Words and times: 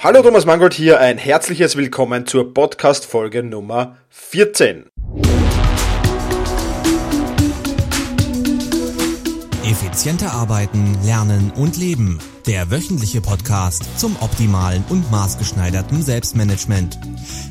Hallo 0.00 0.22
Thomas 0.22 0.46
Mangold 0.46 0.74
hier, 0.74 1.00
ein 1.00 1.18
herzliches 1.18 1.76
Willkommen 1.76 2.24
zur 2.24 2.54
Podcast-Folge 2.54 3.42
Nummer 3.42 3.96
14. 4.10 4.84
Effizienter 9.64 10.30
arbeiten, 10.30 10.96
lernen 11.04 11.50
und 11.56 11.76
leben. 11.76 12.20
Der 12.46 12.70
wöchentliche 12.70 13.20
Podcast 13.20 13.98
zum 13.98 14.14
optimalen 14.20 14.84
und 14.88 15.10
maßgeschneiderten 15.10 16.00
Selbstmanagement. 16.00 16.96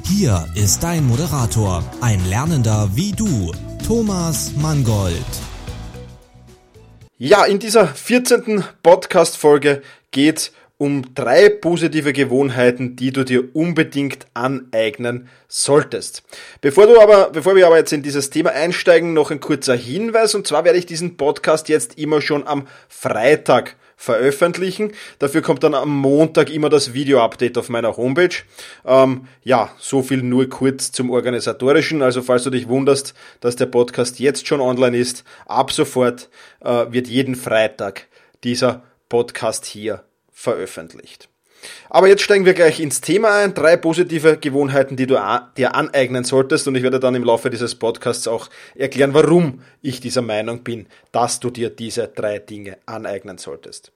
Hier 0.06 0.48
ist 0.56 0.82
dein 0.82 1.06
Moderator, 1.06 1.84
ein 2.00 2.26
Lernender 2.30 2.90
wie 2.94 3.12
du, 3.12 3.52
Thomas 3.86 4.54
Mangold. 4.56 5.14
Ja, 7.18 7.44
in 7.44 7.60
dieser 7.60 7.90
14. 7.90 8.64
Podcast-Folge 8.84 9.82
geht 10.12 10.54
um 10.78 11.16
drei 11.16 11.50
positive 11.50 12.14
Gewohnheiten, 12.14 12.96
die 12.96 13.12
du 13.12 13.24
dir 13.24 13.56
unbedingt 13.56 14.28
aneignen 14.34 15.28
solltest. 15.48 16.24
Bevor 16.62 16.86
du 16.86 17.02
aber, 17.02 17.32
bevor 17.32 17.56
wir 17.56 17.66
aber 17.66 17.78
jetzt 17.78 17.94
in 17.94 18.04
dieses 18.04 18.30
Thema 18.30 18.52
einsteigen, 18.52 19.14
noch 19.14 19.32
ein 19.32 19.40
kurzer 19.40 19.76
Hinweis. 19.76 20.36
Und 20.36 20.46
zwar 20.46 20.66
werde 20.66 20.78
ich 20.78 20.86
diesen 20.86 21.18
Podcast 21.18 21.68
jetzt 21.70 21.98
immer 21.98 22.22
schon 22.22 22.46
am 22.46 22.68
Freitag 22.90 23.76
veröffentlichen. 23.96 24.92
Dafür 25.18 25.42
kommt 25.42 25.64
dann 25.64 25.74
am 25.74 25.90
Montag 25.90 26.52
immer 26.52 26.70
das 26.70 26.94
Video-Update 26.94 27.58
auf 27.58 27.70
meiner 27.70 27.98
Homepage. 27.98 28.36
Ähm, 28.86 29.28
ja, 29.44 29.72
so 29.80 30.04
viel 30.04 30.22
nur 30.22 30.48
kurz 30.48 30.92
zum 30.92 31.10
Organisatorischen. 31.10 32.04
Also 32.04 32.22
falls 32.22 32.44
du 32.44 32.52
dich 32.52 32.68
wunderst, 32.68 33.16
dass 33.40 33.56
der 33.56 33.66
Podcast 33.66 34.20
jetzt 34.20 34.48
schon 34.48 34.62
online 34.62 34.96
ist, 34.96 35.24
ab 35.48 35.72
sofort 35.72 36.30
äh, 36.64 36.86
wird 36.92 37.08
jeden 37.08 37.36
Freitag 37.36 38.06
dieser 38.44 38.84
Podcast 39.10 39.66
hier 39.66 40.04
veröffentlicht. 40.38 41.30
Aber 41.90 42.08
jetzt 42.08 42.22
steigen 42.22 42.46
wir 42.46 42.54
gleich 42.54 42.80
ins 42.80 43.02
Thema 43.02 43.40
ein. 43.40 43.56
Drei 43.56 43.76
positive 43.76 44.38
Gewohnheiten, 44.38 44.96
die 44.96 45.08
du 45.08 45.16
dir 45.58 45.74
aneignen 45.74 46.24
solltest. 46.24 46.68
Und 46.68 46.76
ich 46.76 46.84
werde 46.84 47.00
dann 47.00 47.16
im 47.16 47.24
Laufe 47.24 47.50
dieses 47.50 47.74
Podcasts 47.74 48.28
auch 48.28 48.50
erklären, 48.76 49.16
warum 49.16 49.64
ich 49.82 50.00
dieser 50.00 50.22
Meinung 50.22 50.62
bin, 50.64 50.86
dass 51.12 51.40
du 51.40 51.50
dir 51.50 51.72
diese 51.72 52.08
drei 52.08 52.38
Dinge 52.38 52.78
aneignen 52.86 53.40
solltest. 53.40 53.92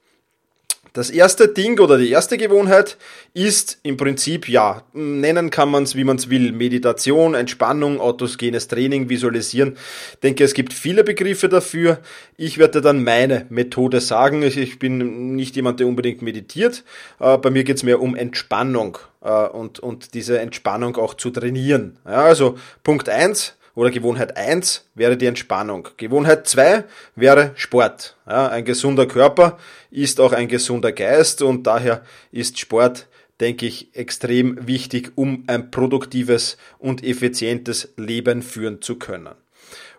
Das 0.93 1.09
erste 1.09 1.47
Ding 1.47 1.79
oder 1.79 1.97
die 1.97 2.09
erste 2.09 2.37
Gewohnheit 2.37 2.97
ist 3.33 3.79
im 3.81 3.95
Prinzip, 3.95 4.49
ja, 4.49 4.83
nennen 4.91 5.49
kann 5.49 5.71
man 5.71 5.83
es, 5.83 5.95
wie 5.95 6.03
man 6.03 6.17
es 6.17 6.29
will. 6.29 6.51
Meditation, 6.51 7.33
Entspannung, 7.33 8.01
autogenes 8.01 8.67
Training, 8.67 9.07
Visualisieren. 9.07 9.77
Ich 10.13 10.19
denke, 10.19 10.43
es 10.43 10.53
gibt 10.53 10.73
viele 10.73 11.05
Begriffe 11.05 11.47
dafür. 11.47 11.99
Ich 12.35 12.57
werde 12.57 12.81
dann 12.81 13.05
meine 13.05 13.45
Methode 13.49 14.01
sagen. 14.01 14.43
Ich 14.43 14.79
bin 14.79 15.33
nicht 15.37 15.55
jemand, 15.55 15.79
der 15.79 15.87
unbedingt 15.87 16.21
meditiert. 16.23 16.83
Äh, 17.21 17.37
bei 17.37 17.51
mir 17.51 17.63
geht 17.63 17.77
es 17.77 17.83
mehr 17.83 18.01
um 18.01 18.13
Entspannung 18.13 18.97
äh, 19.21 19.47
und, 19.47 19.79
und 19.79 20.13
diese 20.13 20.39
Entspannung 20.39 20.97
auch 20.97 21.13
zu 21.13 21.29
trainieren. 21.29 21.99
Ja, 22.03 22.23
also 22.23 22.57
Punkt 22.83 23.07
eins 23.07 23.55
oder 23.75 23.91
Gewohnheit 23.91 24.37
1 24.37 24.89
wäre 24.95 25.17
die 25.17 25.25
Entspannung. 25.25 25.89
Gewohnheit 25.97 26.47
2 26.47 26.83
wäre 27.15 27.51
Sport. 27.55 28.17
Ja, 28.27 28.47
ein 28.49 28.65
gesunder 28.65 29.05
Körper 29.05 29.57
ist 29.89 30.19
auch 30.19 30.33
ein 30.33 30.47
gesunder 30.47 30.91
Geist 30.91 31.41
und 31.41 31.67
daher 31.67 32.03
ist 32.31 32.59
Sport, 32.59 33.07
denke 33.39 33.65
ich, 33.65 33.95
extrem 33.95 34.67
wichtig, 34.67 35.13
um 35.15 35.43
ein 35.47 35.71
produktives 35.71 36.57
und 36.79 37.03
effizientes 37.03 37.93
Leben 37.97 38.41
führen 38.41 38.81
zu 38.81 38.97
können. 38.97 39.35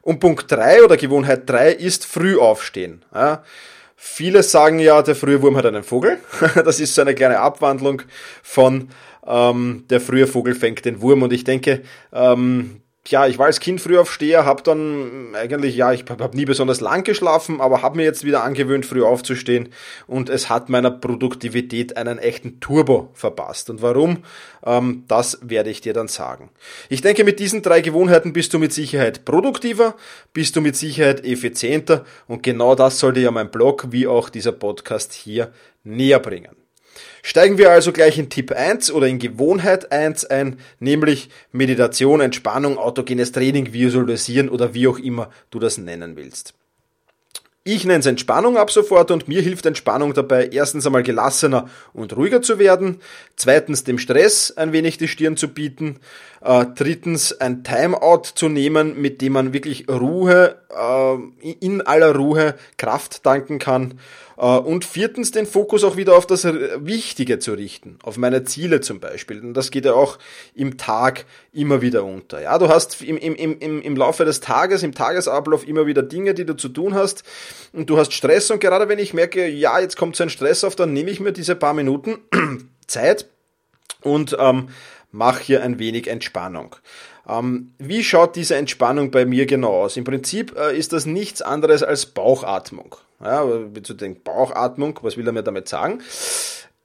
Und 0.03 0.21
Punkt 0.21 0.51
3 0.51 0.85
oder 0.85 0.97
Gewohnheit 0.97 1.49
3 1.49 1.73
ist 1.73 2.05
früh 2.05 2.39
aufstehen. 2.39 3.05
Ja, 3.15 3.45
viele 3.97 4.43
sagen 4.43 4.81
ja, 4.81 5.01
der 5.01 5.15
frühe 5.15 5.41
Wurm 5.43 5.57
hat 5.57 5.67
einen 5.67 5.85
Vogel. 5.85 6.19
Das 6.65 6.81
ist 6.81 6.95
so 6.95 7.01
eine 7.03 7.15
kleine 7.15 7.39
Abwandlung 7.39 8.03
von 8.43 8.89
ähm, 9.25 9.85
der 9.89 10.01
frühe 10.01 10.27
Vogel 10.27 10.55
fängt 10.55 10.85
den 10.85 11.01
Wurm. 11.01 11.23
Und 11.23 11.33
ich 11.33 11.45
denke, 11.45 11.83
ähm, 12.13 12.82
Tja, 13.05 13.27
ich 13.27 13.37
war 13.37 13.47
als 13.47 13.59
Kind 13.59 13.81
früh 13.81 13.99
aufsteher, 13.99 14.45
habe 14.45 14.63
dann 14.63 15.35
eigentlich, 15.35 15.75
ja, 15.75 15.93
ich 15.93 16.05
habe 16.09 16.37
nie 16.37 16.45
besonders 16.45 16.81
lang 16.81 17.03
geschlafen, 17.03 17.61
aber 17.61 17.83
habe 17.83 17.97
mir 17.97 18.05
jetzt 18.05 18.23
wieder 18.23 18.45
angewöhnt, 18.45 18.87
früh 18.87 19.03
aufzustehen 19.03 19.71
und 20.07 20.29
es 20.29 20.49
hat 20.49 20.69
meiner 20.69 20.93
Produktivität 20.93 21.97
einen 21.97 22.19
echten 22.19 22.61
Turbo 22.61 23.11
verpasst. 23.13 23.71
Und 23.71 23.83
warum? 23.83 24.19
Ähm, 24.65 25.03
das 25.09 25.41
werde 25.43 25.71
ich 25.71 25.81
dir 25.81 25.95
dann 25.95 26.07
sagen. 26.07 26.51
Ich 26.91 27.03
denke, 27.03 27.25
mit 27.25 27.41
diesen 27.41 27.63
drei 27.63 27.81
Gewohnheiten 27.81 28.33
bist 28.33 28.55
du 28.55 28.61
mit 28.61 28.73
Sicherheit 28.73 29.25
produktiver, 29.25 29.97
bist 30.33 30.55
du 30.55 30.61
mit 30.61 30.77
Sicherheit 30.77 31.25
effizienter 31.25 32.05
und 32.29 32.45
genau 32.45 32.77
das 32.77 33.01
sollte 33.01 33.19
ja 33.19 33.33
mein 33.33 33.51
Blog 33.51 33.89
wie 33.91 34.07
auch 34.07 34.29
dieser 34.29 34.53
Podcast 34.53 35.13
hier 35.13 35.53
näher 35.83 36.21
bringen. 36.21 36.62
Steigen 37.23 37.59
wir 37.59 37.71
also 37.71 37.93
gleich 37.93 38.19
in 38.19 38.31
Tipp 38.31 38.53
1 38.53 38.91
oder 38.93 39.07
in 39.07 39.19
Gewohnheit 39.19 39.93
1 39.93 40.25
ein, 40.27 40.59
nämlich 40.81 41.29
Meditation, 41.53 42.21
Entspannung, 42.21 42.79
autogenes 42.79 43.33
Training, 43.33 43.73
Visualisieren 43.73 44.49
oder 44.49 44.75
wie 44.75 44.89
auch 44.89 44.99
immer 44.99 45.31
du 45.51 45.59
das 45.59 45.79
nennen 45.79 46.17
willst. 46.17 46.55
Ich 47.65 47.85
nenne 47.85 48.01
es 48.01 48.07
Entspannung 48.07 48.57
ab 48.57 48.73
sofort 48.73 49.13
und 49.13 49.29
mir 49.29 49.41
hilft 49.41 49.67
Entspannung 49.67 50.15
dabei, 50.15 50.49
erstens 50.51 50.85
einmal 50.85 51.05
gelassener 51.05 51.69
und 51.93 52.17
ruhiger 52.17 52.43
zu 52.43 52.59
werden, 52.59 52.99
zweitens 53.37 53.85
dem 53.85 53.99
Stress 53.99 54.51
ein 54.57 54.73
wenig 54.73 54.99
die 54.99 55.07
Stirn 55.07 55.37
zu 55.37 55.47
bieten, 55.47 56.01
äh, 56.41 56.67
drittens 56.75 57.41
ein 57.41 57.63
Timeout 57.63 58.23
zu 58.35 58.49
nehmen, 58.49 59.01
mit 59.01 59.21
dem 59.21 59.35
man 59.35 59.53
wirklich 59.53 59.89
Ruhe, 59.89 60.57
äh, 60.71 61.53
in 61.61 61.83
aller 61.83 62.17
Ruhe 62.17 62.57
Kraft 62.79 63.25
danken 63.25 63.61
kann 63.61 63.95
und 64.37 64.85
viertens 64.85 65.31
den 65.31 65.47
Fokus 65.47 65.85
auch 65.85 65.97
wieder 65.97 66.17
auf 66.17 66.27
das 66.27 66.45
Wichtige 66.45 67.39
zu 67.39 67.53
richten, 67.53 67.99
auf 68.03 68.17
meine 68.17 68.45
Ziele 68.45 68.81
zum 68.81 69.01
Beispiel. 69.01 69.41
Und 69.41 69.55
das 69.55 69.71
geht 69.71 69.85
ja 69.85 69.95
auch 69.95 70.19
im 70.55 70.79
Tag 70.79 71.27
immer 71.53 71.83
wieder 71.83 72.05
unter. 72.05 72.41
Ja, 72.41 72.59
du 72.59 72.69
hast 72.69 73.03
im, 73.03 73.17
im, 73.17 73.35
im, 73.35 73.83
im 73.83 73.97
Laufe 73.97 74.25
des 74.25 74.41
Tages, 74.41 74.83
im 74.83 74.95
Tagesablauf 74.95 75.67
immer 75.67 75.87
wieder 75.87 76.03
Dinge, 76.03 76.35
die 76.35 76.47
du 76.47 76.55
zu 76.55 76.69
tun 76.69 76.95
hast 76.95 77.25
und 77.73 77.91
du 77.91 77.99
hast 77.99 78.13
Stress 78.13 78.51
und 78.51 78.61
gerade 78.61 78.89
wenn 78.89 78.99
ich 78.99 79.15
merke, 79.15 79.47
ja, 79.49 79.79
jetzt 79.79 79.97
kommt 79.97 80.17
so 80.17 80.23
ein 80.23 80.31
Stress 80.31 80.65
auf, 80.65 80.77
dann 80.77 80.93
nehme 80.93 81.11
ich 81.11 81.21
mir 81.21 81.33
diese 81.33 81.55
paar 81.55 81.75
Minuten 81.75 82.19
Zeit 82.87 83.27
und 84.03 84.37
ähm, 84.39 84.69
mache 85.11 85.43
hier 85.43 85.63
ein 85.63 85.79
wenig 85.79 86.09
Entspannung. 86.09 86.77
Ähm, 87.29 87.73
wie 87.79 88.03
schaut 88.03 88.37
diese 88.37 88.57
Entspannung 88.57 89.11
bei 89.11 89.25
mir 89.25 89.47
genau 89.47 89.83
aus? 89.83 89.97
Im 89.97 90.05
Prinzip 90.05 90.57
äh, 90.57 90.77
ist 90.77 90.93
das 90.93 91.07
nichts 91.07 91.43
anderes 91.43 91.83
als 91.83 92.07
Bauchatmung. 92.07 92.97
Ja, 93.23 93.47
wie 93.75 93.83
zu 93.83 93.95
denken, 93.95 94.23
Bauchatmung, 94.23 94.99
was 95.03 95.17
will 95.17 95.27
er 95.27 95.33
mir 95.33 95.43
damit 95.43 95.69
sagen? 95.69 96.01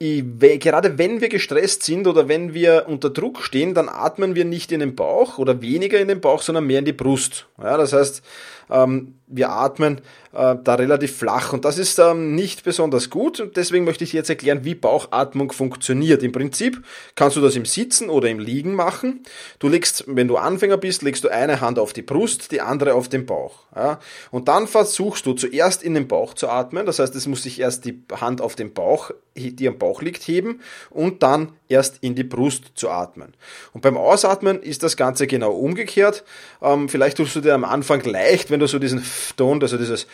Ich, 0.00 0.22
gerade 0.60 0.96
wenn 0.96 1.20
wir 1.20 1.28
gestresst 1.28 1.82
sind 1.82 2.06
oder 2.06 2.28
wenn 2.28 2.54
wir 2.54 2.84
unter 2.86 3.10
Druck 3.10 3.42
stehen, 3.42 3.74
dann 3.74 3.88
atmen 3.88 4.36
wir 4.36 4.44
nicht 4.44 4.70
in 4.70 4.78
den 4.78 4.94
Bauch 4.94 5.38
oder 5.38 5.60
weniger 5.60 5.98
in 5.98 6.06
den 6.06 6.20
Bauch, 6.20 6.42
sondern 6.42 6.66
mehr 6.66 6.78
in 6.78 6.84
die 6.84 6.92
Brust. 6.92 7.46
Ja, 7.60 7.76
das 7.76 7.92
heißt, 7.92 8.22
ähm, 8.70 9.14
wir 9.28 9.50
atmen 9.50 10.00
äh, 10.32 10.56
da 10.62 10.74
relativ 10.74 11.16
flach 11.16 11.52
und 11.52 11.64
das 11.64 11.78
ist 11.78 11.98
ähm, 11.98 12.34
nicht 12.34 12.64
besonders 12.64 13.10
gut 13.10 13.40
und 13.40 13.56
deswegen 13.56 13.84
möchte 13.84 14.04
ich 14.04 14.12
jetzt 14.12 14.30
erklären, 14.30 14.64
wie 14.64 14.74
Bauchatmung 14.74 15.52
funktioniert. 15.52 16.22
Im 16.22 16.32
Prinzip 16.32 16.82
kannst 17.14 17.36
du 17.36 17.40
das 17.40 17.56
im 17.56 17.64
Sitzen 17.64 18.08
oder 18.08 18.28
im 18.28 18.38
Liegen 18.38 18.74
machen. 18.74 19.22
Du 19.58 19.68
legst, 19.68 20.04
wenn 20.06 20.28
du 20.28 20.36
Anfänger 20.36 20.78
bist, 20.78 21.02
legst 21.02 21.24
du 21.24 21.28
eine 21.28 21.60
Hand 21.60 21.78
auf 21.78 21.92
die 21.92 22.02
Brust, 22.02 22.52
die 22.52 22.60
andere 22.60 22.94
auf 22.94 23.08
den 23.08 23.26
Bauch. 23.26 23.66
Ja? 23.74 24.00
Und 24.30 24.48
dann 24.48 24.66
versuchst 24.66 25.26
du 25.26 25.34
zuerst 25.34 25.82
in 25.82 25.94
den 25.94 26.08
Bauch 26.08 26.34
zu 26.34 26.48
atmen, 26.48 26.86
das 26.86 26.98
heißt, 26.98 27.14
es 27.14 27.26
muss 27.26 27.42
sich 27.42 27.60
erst 27.60 27.84
die 27.84 28.02
Hand 28.12 28.40
auf 28.40 28.56
den 28.56 28.72
Bauch, 28.72 29.10
die 29.36 29.68
am 29.68 29.78
Bauch 29.78 30.02
liegt, 30.02 30.22
heben 30.26 30.60
und 30.90 31.22
dann 31.22 31.52
erst 31.68 31.98
in 32.00 32.14
die 32.14 32.24
Brust 32.24 32.72
zu 32.74 32.90
atmen. 32.90 33.34
Und 33.72 33.82
beim 33.82 33.96
Ausatmen 33.96 34.62
ist 34.62 34.82
das 34.82 34.96
Ganze 34.96 35.26
genau 35.26 35.52
umgekehrt. 35.52 36.24
Ähm, 36.62 36.88
vielleicht 36.88 37.18
tust 37.18 37.36
du 37.36 37.40
dir 37.40 37.54
am 37.54 37.64
Anfang 37.64 38.02
leicht, 38.02 38.50
wenn 38.50 38.57
du 38.58 38.66
so 38.66 38.78
diesen 38.78 39.02
Ton, 39.36 39.60
also 39.62 39.76
dieses 39.76 40.06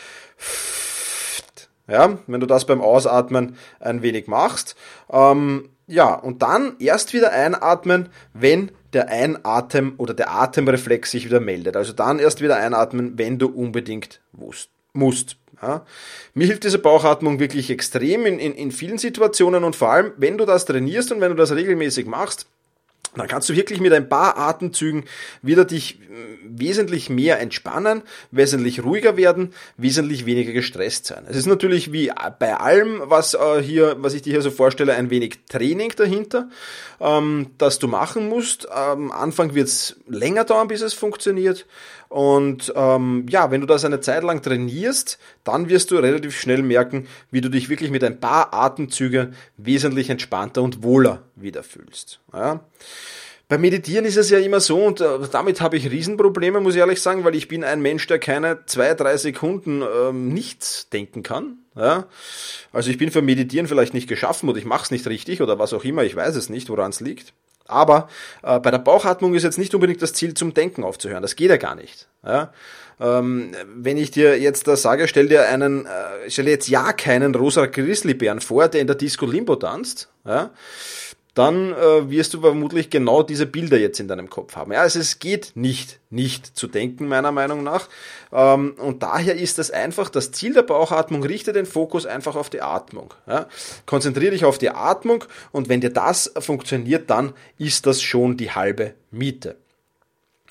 ja, 1.87 2.19
wenn 2.27 2.41
du 2.41 2.47
das 2.47 2.65
beim 2.65 2.81
Ausatmen 2.81 3.57
ein 3.81 4.03
wenig 4.03 4.27
machst. 4.27 4.75
Ähm, 5.11 5.69
ja, 5.87 6.15
und 6.15 6.41
dann 6.41 6.77
erst 6.79 7.13
wieder 7.13 7.33
einatmen, 7.33 8.09
wenn 8.33 8.71
der 8.95 9.09
Einatem 9.09 9.95
oder 9.99 10.15
der 10.15 10.31
Atemreflex 10.31 11.11
sich 11.11 11.27
wieder 11.27 11.41
meldet. 11.41 11.77
Also 11.77 11.93
dann 11.93 12.19
erst 12.19 12.41
wieder 12.41 12.57
einatmen, 12.57 13.19
wenn 13.19 13.39
du 13.39 13.49
unbedingt 13.49 14.21
musst. 14.33 15.37
Ja. 15.61 15.85
Mir 16.33 16.47
hilft 16.47 16.65
diese 16.65 16.79
Bauchatmung 16.79 17.39
wirklich 17.39 17.71
extrem 17.71 18.25
in, 18.27 18.39
in, 18.39 18.55
in 18.55 18.71
vielen 18.71 18.99
Situationen 18.99 19.65
und 19.65 19.77
vor 19.77 19.91
allem, 19.91 20.13
wenn 20.17 20.39
du 20.39 20.47
das 20.47 20.65
trainierst 20.65 21.13
und 21.13 21.21
wenn 21.21 21.31
du 21.31 21.37
das 21.37 21.53
regelmäßig 21.53 22.07
machst, 22.07 22.47
dann 23.17 23.29
kannst 23.29 23.49
du 23.49 23.57
wirklich 23.57 23.81
mit 23.81 23.93
ein 23.93 24.09
paar 24.09 24.37
Atemzügen 24.37 25.05
wieder 25.43 25.65
dich 25.65 26.01
äh, 26.01 26.05
wesentlich 26.45 27.11
mehr 27.11 27.41
entspannen, 27.41 28.03
wesentlich 28.31 28.85
ruhiger 28.85 29.17
werden, 29.17 29.53
wesentlich 29.77 30.27
weniger 30.27 30.53
gestresst 30.53 31.07
sein. 31.07 31.25
Es 31.29 31.37
ist 31.37 31.47
natürlich 31.47 31.93
wie 31.93 32.11
bei 32.39 32.57
allem, 32.57 33.03
was 33.05 33.35
äh, 33.35 33.63
hier, 33.63 33.97
was 33.99 34.15
ich 34.15 34.23
dir 34.23 34.33
hier 34.33 34.43
so 34.43 34.51
vorstelle, 34.51 34.95
ein 34.95 35.11
wenig 35.11 35.41
Training 35.49 35.93
dahinter, 35.97 36.49
ähm, 37.01 37.51
das 37.59 37.79
du 37.79 37.89
machen 37.89 38.29
musst. 38.29 38.71
Am 38.71 39.13
Anfang 39.13 39.55
wird 39.55 39.69
es 39.69 39.97
länger 40.07 40.45
dauern, 40.45 40.69
bis 40.69 40.83
es 40.83 40.95
funktioniert. 40.95 41.67
Und 42.15 42.73
ähm, 42.77 43.27
ja, 43.29 43.51
wenn 43.51 43.61
du 43.61 43.67
das 43.67 43.85
eine 43.85 43.99
Zeit 43.99 44.23
lang 44.23 44.41
trainierst, 44.41 45.19
dann 45.43 45.69
wirst 45.69 45.91
du 45.91 45.97
relativ 45.97 46.39
schnell 46.39 46.63
merken, 46.63 47.09
wie 47.33 47.41
du 47.41 47.49
dich 47.49 47.69
wirklich 47.69 47.91
mit 47.91 48.05
ein 48.05 48.21
paar 48.21 48.55
Atemzügen 48.55 49.35
wesentlich 49.57 50.11
entspannter 50.11 50.63
und 50.63 50.85
wohler 50.85 51.25
wieder 51.35 51.65
fühlst. 51.65 52.21
Ja. 52.33 52.61
Beim 53.49 53.63
Meditieren 53.63 54.05
ist 54.05 54.17
es 54.17 54.31
ja 54.31 54.39
immer 54.39 54.61
so, 54.61 54.85
und 54.85 55.01
äh, 55.01 55.09
damit 55.33 55.61
habe 55.61 55.77
ich 55.77 55.91
Riesenprobleme, 55.91 56.61
muss 56.61 56.75
ich 56.75 56.81
ehrlich 56.81 57.03
sagen, 57.03 57.25
weil 57.25 57.35
ich 57.35 57.49
bin 57.49 57.65
ein 57.65 57.83
Mensch, 57.83 58.07
der 58.07 58.21
keine 58.21 58.65
zwei, 58.67 58.95
drei 58.95 59.17
Sekunden 59.17 59.83
ähm, 59.83 60.29
nichts 60.29 60.89
denken 60.91 61.25
kann. 61.25 61.59
Ja? 61.75 62.07
Also 62.73 62.91
ich 62.91 62.99
bin 62.99 63.11
für 63.11 63.23
Meditieren 63.23 63.67
vielleicht 63.67 63.93
nicht 63.93 64.09
geschaffen 64.09 64.49
oder 64.49 64.59
ich 64.59 64.67
mache 64.67 64.85
es 64.85 64.93
nicht 64.93 65.09
richtig 65.09 65.43
oder 65.43 65.59
was 65.59 65.73
auch 65.73 65.83
immer, 65.83 66.05
ich 66.05 66.15
weiß 66.15 66.37
es 66.37 66.49
nicht, 66.49 66.69
woran 66.69 66.91
es 66.91 67.01
liegt. 67.01 67.33
Aber 67.67 68.09
äh, 68.43 68.61
bei 68.61 68.71
der 68.71 68.79
Bauchatmung 68.79 69.35
ist 69.35 69.43
jetzt 69.43 69.59
nicht 69.59 69.75
unbedingt 69.75 70.03
das 70.03 70.13
Ziel, 70.13 70.35
zum 70.35 70.55
Denken 70.55 70.85
aufzuhören. 70.85 71.23
Das 71.23 71.37
geht 71.37 71.51
ja 71.51 71.57
gar 71.57 71.75
nicht. 71.75 72.09
Ja? 72.25 72.53
Ähm, 73.01 73.53
wenn 73.75 73.97
ich 73.97 74.11
dir 74.11 74.39
jetzt 74.39 74.69
da 74.69 74.77
sage, 74.77 75.09
stell 75.09 75.29
dir 75.29 75.49
einen, 75.49 75.87
äh, 75.87 76.29
stell 76.29 76.45
dir 76.45 76.53
jetzt 76.53 76.69
ja 76.69 76.93
keinen 76.93 77.35
rosa 77.35 77.67
Grizzlybären 77.67 78.41
vor, 78.41 78.69
der 78.69 78.81
in 78.81 78.87
der 78.87 78.97
Disco 78.97 79.27
Limbo 79.27 79.57
tanzt. 79.57 80.09
Ja? 80.25 80.51
Dann 81.35 81.73
äh, 81.73 82.11
wirst 82.11 82.33
du 82.35 82.41
vermutlich 82.41 82.91
genau 82.91 83.23
diese 83.23 83.47
Bilder 83.47 83.77
jetzt 83.77 83.99
in 83.99 84.07
deinem 84.09 84.31
Kopf 84.31 84.55
haben. 84.55 84.73
Ja, 84.73 84.81
also 84.83 85.01
es 85.01 85.19
geht 85.19 85.53
nicht, 85.55 85.99
nicht 86.09 86.57
zu 86.57 86.69
denken, 86.69 87.09
meiner 87.09 87.33
Meinung 87.33 87.65
nach. 87.65 87.89
Ähm, 88.33 88.75
und 88.79 89.03
daher 89.03 89.35
ist 89.35 89.59
das 89.59 89.73
einfach, 89.73 90.09
das 90.09 90.31
Ziel 90.31 90.55
der 90.55 90.63
Bauchatmung, 90.63 91.25
richte 91.25 91.53
den 91.53 91.67
Fokus 91.67 92.07
einfach 92.07 92.37
auf 92.37 92.51
die 92.51 92.63
Atmung. 92.63 93.13
Ja. 93.27 93.49
Konzentriere 93.85 94.31
dich 94.31 94.45
auf 94.45 94.59
die 94.59 94.71
Atmung 94.71 95.25
und 95.51 95.69
wenn 95.69 95.81
dir 95.81 95.91
das 95.91 96.33
funktioniert, 96.39 97.11
dann 97.11 97.33
ist 97.59 97.87
das 97.87 98.01
schon 98.01 98.37
die 98.37 98.53
halbe 98.53 98.95
Miete. 99.11 99.57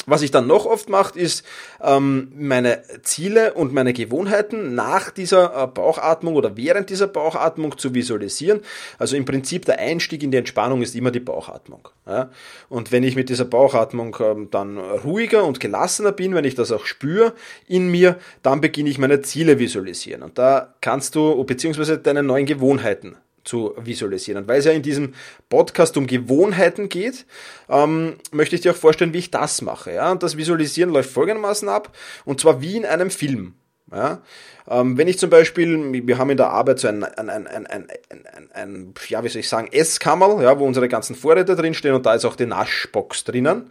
Was 0.06 0.22
ich 0.22 0.32
dann 0.32 0.48
noch 0.48 0.66
oft 0.66 0.90
mache, 0.90 1.18
ist 1.18 1.46
ähm, 1.82 2.32
meine 2.36 2.84
Ziele 3.04 3.54
und 3.54 3.74
meine 3.74 3.94
Gewohnheiten 3.94 4.76
nach 4.76 5.12
dieser 5.12 5.64
äh, 5.64 5.68
Bauchatmung 5.68 6.36
oder 6.36 6.58
während 6.58 6.90
dieser 6.90 7.08
Bauchatmung 7.08 7.78
zu 7.78 7.94
visualisieren. 7.94 8.62
Also 9.00 9.16
im 9.16 9.24
Prinzip 9.24 9.66
der 9.66 9.80
Einstieg 9.80 10.22
in 10.24 10.32
die 10.32 10.38
Entspannung 10.38 10.82
ist 10.82 10.96
immer 10.96 11.12
die 11.12 11.22
Bauchatmung. 11.22 11.88
Ja? 12.06 12.32
Und 12.68 12.92
wenn 12.92 13.04
ich 13.04 13.16
mit 13.16 13.30
dieser 13.30 13.46
Bauchatmung 13.46 14.18
ähm, 14.20 14.50
dann 14.52 14.78
ruhiger 14.78 15.46
und 15.46 15.62
gelassener 15.62 16.12
bin, 16.12 16.36
wenn 16.36 16.46
ich 16.46 16.56
das 16.56 16.74
auch 16.74 16.86
spüre 16.86 17.34
in 17.68 17.90
mir, 17.90 18.18
dann 18.42 18.60
beginne 18.60 18.90
ich 18.90 18.98
meine 18.98 19.22
Ziele 19.22 19.58
visualisieren. 19.58 20.22
Und 20.22 20.38
da 20.38 20.74
kannst 20.82 21.16
du, 21.16 21.42
beziehungsweise 21.46 21.98
deine 21.98 22.24
neuen 22.24 22.46
Gewohnheiten 22.46 23.16
zu 23.44 23.74
visualisieren. 23.78 24.44
Und 24.44 24.48
weil 24.48 24.60
es 24.60 24.66
ja 24.66 24.72
in 24.72 24.82
diesem 24.82 25.14
Podcast 25.50 25.98
um 25.98 26.08
Gewohnheiten 26.08 26.90
geht, 26.90 27.26
ähm, 27.70 28.16
möchte 28.32 28.56
ich 28.56 28.62
dir 28.62 28.72
auch 28.72 28.78
vorstellen, 28.78 29.14
wie 29.14 29.20
ich 29.20 29.32
das 29.32 29.62
mache. 29.62 29.94
Ja? 29.94 30.12
Und 30.12 30.24
das 30.24 30.38
Visualisieren 30.38 30.92
läuft 30.92 31.12
folgendermaßen 31.12 31.70
ab, 31.70 31.96
und 32.26 32.40
zwar 32.40 32.62
wie 32.62 32.78
in 32.78 32.86
einem 32.86 33.10
Film. 33.10 33.56
Ja? 33.92 34.22
Ähm, 34.70 34.98
wenn 34.98 35.08
ich 35.08 35.20
zum 35.20 35.30
Beispiel, 35.30 36.08
wir 36.08 36.18
haben 36.18 36.30
in 36.30 36.38
der 36.38 36.50
Arbeit 36.50 36.80
so 36.80 36.88
ein, 36.88 37.04
ein, 37.04 37.30
ein, 37.30 37.48
ein, 37.48 37.68
ein, 37.68 37.88
ein, 38.10 38.52
ein 38.54 38.94
ja, 39.08 39.24
wie 39.24 39.30
soll 39.30 39.42
ich 39.42 39.50
sagen, 39.50 39.68
Esskammer, 39.72 40.42
ja, 40.42 40.58
wo 40.58 40.66
unsere 40.66 40.88
ganzen 40.88 41.16
Vorräte 41.16 41.56
drinstehen 41.56 41.96
und 41.96 42.06
da 42.06 42.14
ist 42.14 42.26
auch 42.26 42.36
die 42.36 42.46
Naschbox 42.46 43.26
drinnen. 43.26 43.70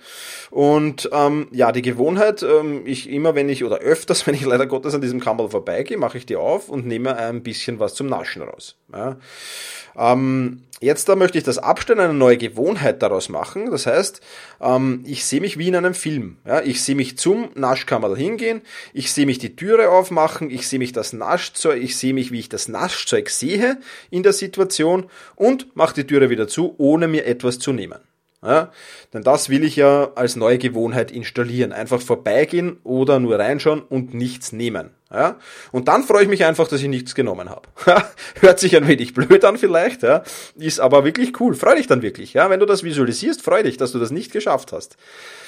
Und 0.51 1.09
ähm, 1.13 1.49
ja, 1.51 1.73
die 1.73 1.83
Gewohnheit, 1.83 2.43
ähm, 2.43 2.83
ich 2.85 3.09
immer, 3.09 3.35
wenn 3.35 3.49
ich, 3.49 3.65
oder 3.65 3.79
öfters, 3.79 4.27
wenn 4.27 4.35
ich 4.35 4.45
leider 4.45 4.67
Gottes 4.67 4.95
an 4.95 5.01
diesem 5.01 5.21
Kammerl 5.21 5.49
vorbeigehe, 5.49 5.97
mache 5.97 6.19
ich 6.19 6.27
die 6.27 6.37
auf 6.37 6.69
und 6.69 6.87
nehme 6.87 7.17
ein 7.17 7.43
bisschen 7.43 7.79
was 7.79 7.95
zum 7.95 8.09
Naschen 8.09 8.43
raus. 8.43 8.77
Ja. 8.93 9.17
Ähm, 9.97 10.63
Jetzt 10.83 11.09
da 11.09 11.15
möchte 11.15 11.39
ich 11.39 11.45
das 11.45 11.59
Abstellen, 11.59 12.01
eine 12.01 12.13
neue 12.13 12.37
Gewohnheit 12.37 13.03
daraus 13.03 13.29
machen. 13.29 13.71
Das 13.71 13.87
heißt, 13.87 14.21
ähm, 14.61 15.05
ich 15.07 15.25
sehe 15.25 15.41
mich 15.41 15.57
wie 15.57 15.69
in 15.69 15.77
einem 15.77 15.95
Film. 15.95 16.39
Ich 16.65 16.83
sehe 16.83 16.97
mich 16.97 17.17
zum 17.17 17.51
Naschkammerl 17.55 18.17
hingehen, 18.17 18.63
ich 18.93 19.13
sehe 19.13 19.25
mich 19.25 19.39
die 19.39 19.55
Türe 19.55 19.91
aufmachen, 19.91 20.51
ich 20.51 20.67
sehe 20.67 20.81
mich 20.83 20.93
das 20.93 21.13
Naschzeug, 21.13 21.81
ich 21.81 21.97
sehe 21.97 22.13
mich, 22.13 22.33
wie 22.33 22.41
ich 22.41 22.49
das 22.49 22.69
Naschzeug 22.69 23.31
sehe 23.31 23.79
in 24.11 24.23
der 24.23 24.33
Situation 24.33 25.07
und 25.37 25.75
mache 25.77 25.95
die 25.95 26.07
Türe 26.07 26.29
wieder 26.29 26.49
zu, 26.49 26.75
ohne 26.79 27.09
mir 27.09 27.25
etwas 27.25 27.59
zu 27.59 27.73
nehmen. 27.73 28.01
Ja, 28.45 28.73
denn 29.15 29.23
das 29.23 29.51
will 29.51 29.63
ich 29.63 29.77
ja 29.77 30.13
als 30.17 30.35
neue 30.35 30.59
Gewohnheit 30.59 31.13
installieren. 31.13 31.73
Einfach 31.73 32.03
vorbeigehen 32.03 32.79
oder 32.83 33.21
nur 33.21 33.39
reinschauen 33.39 33.81
und 33.81 34.15
nichts 34.15 34.51
nehmen. 34.51 34.91
Ja? 35.13 35.37
Und 35.71 35.89
dann 35.89 36.05
freue 36.05 36.23
ich 36.23 36.29
mich 36.29 36.45
einfach, 36.45 36.69
dass 36.69 36.81
ich 36.81 36.89
nichts 36.89 37.15
genommen 37.15 37.51
habe. 37.51 37.69
Hört 38.41 38.59
sich 38.59 38.77
ein 38.77 38.89
wenig 38.89 39.15
blöd 39.15 39.45
an 39.45 39.59
vielleicht, 39.59 40.03
ja? 40.03 40.23
ist 40.57 40.81
aber 40.81 41.05
wirklich 41.05 41.39
cool. 41.41 41.55
Freu 41.55 41.75
dich 41.75 41.87
dann 41.87 42.03
wirklich. 42.03 42.33
Ja? 42.33 42.49
Wenn 42.51 42.61
du 42.61 42.67
das 42.67 42.83
visualisierst, 42.83 43.43
freu 43.43 43.63
dich, 43.63 43.77
dass 43.77 43.93
du 43.93 43.99
das 43.99 44.11
nicht 44.11 44.33
geschafft 44.33 44.73
hast. 44.73 44.97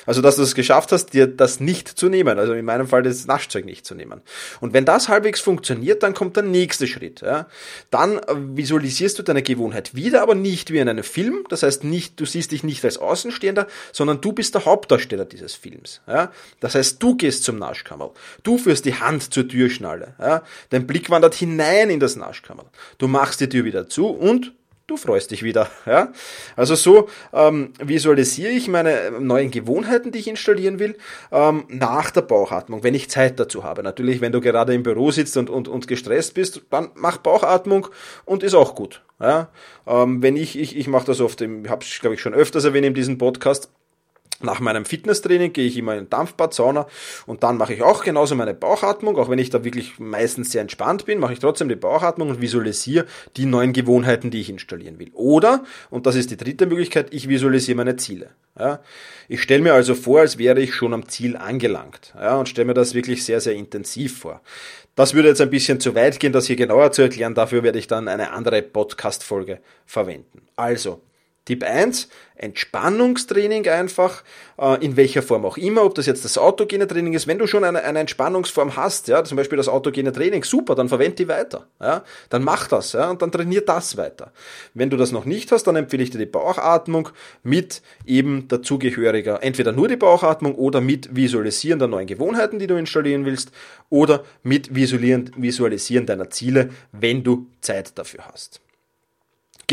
Also, 0.07 0.21
dass 0.21 0.37
du 0.37 0.43
es 0.43 0.55
geschafft 0.55 0.93
hast, 0.93 1.15
dir 1.15 1.27
das 1.27 1.61
nicht 1.61 1.89
zu 1.89 2.09
nehmen. 2.09 2.39
Also 2.39 2.53
in 2.53 2.65
meinem 2.65 2.89
Fall 2.89 3.03
das 3.03 3.27
Naschzeug 3.27 3.65
nicht 3.65 3.87
zu 3.87 3.95
nehmen. 3.95 4.21
Und 4.61 4.75
wenn 4.75 4.85
das 4.85 5.09
halbwegs 5.09 5.41
funktioniert, 5.41 6.03
dann 6.03 6.15
kommt 6.15 6.37
der 6.37 6.43
nächste 6.43 6.87
Schritt. 6.87 7.23
Ja? 7.23 7.47
Dann 7.91 8.21
visualisierst 8.55 9.19
du 9.19 9.23
deine 9.23 9.43
Gewohnheit 9.43 9.95
wieder, 9.95 10.23
aber 10.23 10.35
nicht 10.35 10.73
wie 10.73 10.79
in 10.79 10.89
einem 10.89 11.05
Film. 11.05 11.45
Das 11.49 11.63
heißt, 11.63 11.85
nicht, 11.85 12.21
du 12.21 12.27
siehst 12.27 12.53
dich 12.53 12.65
nicht 12.65 12.85
als 12.85 12.99
Außenstehender, 12.99 13.67
sondern 13.93 14.21
du 14.21 14.33
bist 14.33 14.55
der 14.55 14.65
Hauptdarsteller 14.65 15.25
dieses 15.25 15.55
Films. 15.55 16.01
Ja? 16.07 16.31
Das 16.61 16.75
heißt, 16.75 17.03
du 17.03 17.17
gehst 17.17 17.45
zum 17.45 17.59
Naschkammer. 17.59 18.13
Du 18.43 18.59
führst 18.59 18.85
die 18.85 18.95
Hand 18.95 19.33
zur 19.33 19.45
Türschnalle. 19.55 20.15
Ja? 20.19 20.43
Dein 20.71 20.87
Blick 20.87 21.11
wandert 21.11 21.35
hinein 21.35 21.89
in 21.91 22.01
das 22.01 22.17
Naschkammer. 22.17 22.65
Du 22.99 23.07
machst 23.07 23.41
die 23.41 23.49
Tür 23.49 23.65
wieder 23.65 23.89
zu 23.89 24.09
und 24.09 24.53
du 24.89 24.97
freust 24.97 25.31
dich 25.31 25.45
wieder. 25.45 25.71
Ja? 25.87 26.13
Also 26.57 26.75
so 26.75 27.09
ähm, 27.33 27.73
visualisiere 27.81 28.51
ich 28.51 28.67
meine 28.67 29.13
neuen 29.21 29.53
Gewohnheiten, 29.53 30.11
die 30.11 30.19
ich 30.19 30.27
installieren 30.27 30.81
will, 30.81 30.97
ähm, 31.31 31.65
nach 31.69 32.11
der 32.11 32.23
Bauchatmung, 32.23 32.83
wenn 32.83 32.95
ich 32.95 33.09
Zeit 33.11 33.39
dazu 33.39 33.63
habe. 33.63 33.85
Natürlich, 33.85 34.21
wenn 34.21 34.33
du 34.33 34.41
gerade 34.41 34.75
im 34.75 34.83
Büro 34.83 35.13
sitzt 35.13 35.37
und, 35.37 35.49
und, 35.49 35.69
und 35.69 35.87
gestresst 35.87 36.35
bist, 36.35 36.63
dann 36.71 36.91
mach 36.97 37.19
Bauchatmung 37.19 37.87
und 38.25 38.43
ist 38.43 38.55
auch 38.55 38.75
gut. 38.75 39.05
Ja? 39.21 39.51
Ähm, 39.87 40.21
wenn 40.21 40.37
ich, 40.37 40.59
ich, 40.59 40.77
ich 40.77 40.89
mache 40.89 41.07
das 41.07 41.21
oft, 41.21 41.41
ich 41.41 41.49
habe 41.69 41.85
es, 41.85 42.01
glaube 42.01 42.15
ich, 42.15 42.21
schon 42.21 42.35
öfters 42.35 42.65
erwähnt 42.65 42.87
in 42.87 42.95
diesem 42.95 43.19
Podcast, 43.19 43.71
nach 44.45 44.61
meinem 44.61 44.85
Fitnesstraining 44.85 45.53
gehe 45.53 45.67
ich 45.67 45.77
immer 45.77 45.95
in 45.95 46.05
den 46.05 46.11
Dampfbad, 46.11 46.55
Sauna 46.55 46.87
und 47.27 47.43
dann 47.43 47.57
mache 47.57 47.75
ich 47.75 47.83
auch 47.83 48.05
genauso 48.05 48.35
meine 48.35 48.55
Bauchatmung, 48.55 49.17
auch 49.19 49.29
wenn 49.29 49.39
ich 49.39 49.51
da 49.51 49.65
wirklich 49.65 49.99
meistens 49.99 50.53
sehr 50.53 50.63
entspannt 50.63 51.07
bin, 51.07 51.19
mache 51.19 51.33
ich 51.33 51.39
trotzdem 51.39 51.69
die 51.69 51.77
Bauchatmung 51.77 52.31
und 52.31 52.41
visualisiere 52.41 53.07
die 53.37 53.47
neuen 53.47 53.73
Gewohnheiten, 53.73 54.31
die 54.31 54.41
ich 54.41 54.51
installieren 54.51 54.99
will. 54.99 55.11
Oder, 55.15 55.65
und 55.91 56.07
das 56.07 56.15
ist 56.15 56.31
die 56.31 56.37
dritte 56.37 56.67
Möglichkeit, 56.67 57.09
ich 57.13 57.29
visualisiere 57.29 57.77
meine 57.77 57.97
Ziele. 57.97 58.31
Ja, 58.59 58.81
ich 59.29 59.43
stelle 59.43 59.63
mir 59.63 59.75
also 59.75 59.97
vor, 59.97 60.21
als 60.21 60.39
wäre 60.39 60.61
ich 60.61 60.75
schon 60.75 60.95
am 60.95 61.09
Ziel 61.09 61.37
angelangt 61.37 62.15
ja, 62.17 62.37
und 62.37 62.49
stelle 62.49 62.67
mir 62.67 62.75
das 62.75 62.95
wirklich 62.95 63.25
sehr, 63.25 63.41
sehr 63.41 63.55
intensiv 63.55 64.19
vor. 64.19 64.43
Das 64.95 65.13
würde 65.13 65.29
jetzt 65.29 65.41
ein 65.41 65.51
bisschen 65.51 65.81
zu 65.81 65.97
weit 65.97 66.21
gehen, 66.21 66.33
das 66.33 66.47
hier 66.47 66.55
genauer 66.55 66.93
zu 66.93 67.03
erklären. 67.03 67.35
Dafür 67.35 67.65
werde 67.65 67.81
ich 67.81 67.89
dann 67.89 68.07
eine 68.07 68.31
andere 68.31 68.63
Podcast-Folge 68.63 69.59
verwenden. 69.87 70.43
Also, 70.55 71.01
Tipp 71.45 71.63
1, 71.63 72.09
Entspannungstraining 72.37 73.69
einfach, 73.69 74.25
äh, 74.59 74.83
in 74.85 74.97
welcher 74.97 75.23
Form 75.23 75.45
auch 75.45 75.57
immer, 75.57 75.85
ob 75.85 75.95
das 75.95 76.07
jetzt 76.07 76.25
das 76.25 76.39
autogene 76.39 76.87
Training 76.87 77.13
ist, 77.13 77.27
wenn 77.27 77.39
du 77.39 77.47
schon 77.47 77.65
eine, 77.65 77.85
eine 77.85 78.01
Entspannungsform 78.01 78.77
hast, 78.77 79.09
ja, 79.09 79.23
zum 79.25 79.37
Beispiel 79.37 79.57
das 79.57 79.69
autogene 79.69 80.11
Training, 80.11 80.43
super, 80.43 80.75
dann 80.75 80.89
verwende 80.89 81.17
die 81.17 81.29
weiter, 81.29 81.69
ja, 81.81 82.03
dann 82.31 82.43
mach 82.43 82.67
das, 82.69 82.93
ja, 82.95 83.11
und 83.11 83.23
dann 83.23 83.31
trainier 83.31 83.61
das 83.61 83.97
weiter. 83.97 84.33
Wenn 84.73 84.91
du 84.91 84.97
das 84.97 85.13
noch 85.13 85.27
nicht 85.27 85.53
hast, 85.53 85.65
dann 85.65 85.77
empfehle 85.77 86.03
ich 86.03 86.11
dir 86.11 86.19
die 86.19 86.27
Bauchatmung 86.27 87.11
mit 87.43 87.83
eben 88.07 88.49
dazugehöriger, 88.49 89.43
entweder 89.43 89.73
nur 89.73 89.89
die 89.89 89.97
Bauchatmung 89.97 90.55
oder 90.55 90.81
mit 90.81 91.15
Visualisieren 91.15 91.79
der 91.79 91.89
neuen 91.89 92.07
Gewohnheiten, 92.07 92.59
die 92.59 92.67
du 92.67 92.77
installieren 92.77 93.27
willst, 93.27 93.53
oder 93.91 94.25
mit 94.43 94.75
Visualisieren, 94.75 95.31
Visualisieren 95.37 96.07
deiner 96.07 96.31
Ziele, 96.31 96.71
wenn 96.93 97.23
du 97.23 97.47
Zeit 97.61 97.97
dafür 97.99 98.25
hast. 98.33 98.64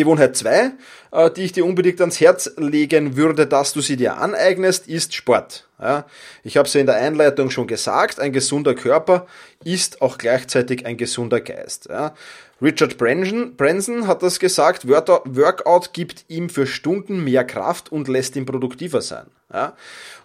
Gewohnheit 0.03 0.35
2, 0.35 0.71
äh, 1.11 1.31
die 1.31 1.43
ich 1.43 1.51
dir 1.51 1.65
unbedingt 1.65 2.01
ans 2.01 2.19
Herz 2.19 2.51
legen 2.57 3.15
würde, 3.15 3.47
dass 3.47 3.73
du 3.73 3.81
sie 3.81 3.97
dir 3.97 4.17
aneignest, 4.17 4.87
ist 4.87 5.13
Sport. 5.13 5.67
Ja, 5.81 6.05
ich 6.43 6.57
habe 6.57 6.67
es 6.67 6.73
ja 6.75 6.81
in 6.81 6.85
der 6.85 6.95
Einleitung 6.95 7.49
schon 7.49 7.65
gesagt, 7.65 8.19
ein 8.19 8.31
gesunder 8.31 8.75
Körper 8.75 9.25
ist 9.63 10.01
auch 10.01 10.19
gleichzeitig 10.19 10.85
ein 10.85 10.95
gesunder 10.95 11.41
Geist. 11.41 11.87
Ja. 11.89 12.13
Richard 12.61 12.99
Branson, 12.99 13.55
Branson 13.55 14.05
hat 14.05 14.21
das 14.21 14.39
gesagt, 14.39 14.87
Workout 14.87 15.93
gibt 15.93 16.25
ihm 16.27 16.49
für 16.49 16.67
Stunden 16.67 17.23
mehr 17.23 17.43
Kraft 17.43 17.91
und 17.91 18.07
lässt 18.07 18.35
ihn 18.35 18.45
produktiver 18.45 19.01
sein. 19.01 19.25
Ja. 19.51 19.75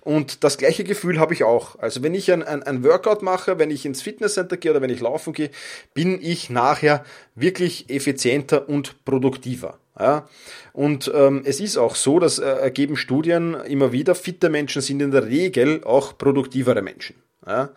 Und 0.03 0.45
das 0.45 0.59
gleiche 0.59 0.85
Gefühl 0.85 1.19
habe 1.19 1.33
ich 1.33 1.43
auch. 1.43 1.79
Also 1.79 2.03
wenn 2.03 2.15
ich 2.15 2.31
ein, 2.31 2.43
ein, 2.43 2.63
ein 2.63 2.85
Workout 2.85 3.23
mache, 3.23 3.59
wenn 3.59 3.71
ich 3.71 3.87
ins 3.87 4.03
Fitnesscenter 4.03 4.59
gehe 4.59 4.71
oder 4.71 4.83
wenn 4.83 4.91
ich 4.91 5.01
laufen 5.01 5.33
gehe, 5.33 5.51
bin 5.95 6.21
ich 6.23 6.51
nachher 6.51 7.05
wirklich 7.35 7.89
effizienter 7.89 8.69
und 8.69 9.03
produktiver. 9.07 9.79
Ja, 9.99 10.29
und 10.75 11.11
ähm, 11.15 11.43
es 11.47 11.59
ist 11.59 11.79
auch 11.79 11.95
so, 11.95 12.19
dass 12.19 12.39
äh, 12.39 12.45
ergeben 12.45 12.97
Studien 12.97 13.55
immer 13.55 13.93
wieder, 13.93 14.15
fitte 14.15 14.51
Menschen 14.51 14.83
sind 14.83 15.01
in 15.01 15.11
der 15.11 15.27
Regel 15.27 15.83
auch 15.85 16.19
produktivere 16.19 16.83
Menschen. 16.83 17.17
Ja? 17.47 17.71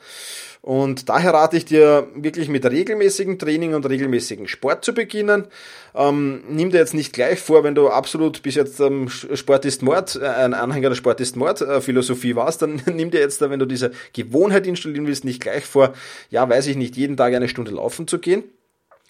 Und 0.62 1.08
daher 1.08 1.34
rate 1.34 1.56
ich 1.56 1.64
dir 1.64 2.08
wirklich 2.16 2.50
mit 2.50 2.66
regelmäßigem 2.66 3.40
Training 3.40 3.74
und 3.74 3.88
regelmäßigem 3.88 4.48
Sport 4.48 4.84
zu 4.84 4.94
beginnen. 4.94 5.48
Ähm, 5.96 6.44
nimm 6.50 6.72
dir 6.72 6.80
jetzt 6.80 6.94
nicht 6.94 7.14
gleich 7.14 7.40
vor, 7.40 7.64
wenn 7.64 7.76
du 7.76 7.88
absolut 7.88 8.44
bis 8.44 8.56
jetzt 8.56 8.82
ähm, 8.82 9.08
Sport 9.08 9.64
ist 9.64 9.82
Mord, 9.82 10.20
äh, 10.22 10.28
ein 10.28 10.54
Anhänger 10.54 10.90
der 10.90 10.96
Sport 10.96 11.22
ist 11.22 11.38
Mord 11.38 11.62
äh, 11.62 11.80
Philosophie 11.80 12.36
warst, 12.36 12.62
dann 12.62 12.82
nimm 12.94 13.12
dir 13.12 13.22
jetzt, 13.22 13.40
wenn 13.40 13.60
du 13.60 13.66
diese 13.66 13.92
Gewohnheit 14.12 14.68
installieren 14.68 15.08
willst, 15.08 15.24
nicht 15.24 15.42
gleich 15.42 15.64
vor, 15.64 15.94
ja, 16.30 16.50
weiß 16.50 16.68
ich 16.68 16.76
nicht, 16.76 16.98
jeden 16.98 17.16
Tag 17.16 17.34
eine 17.34 17.48
Stunde 17.48 17.72
laufen 17.72 18.08
zu 18.08 18.20
gehen 18.20 18.44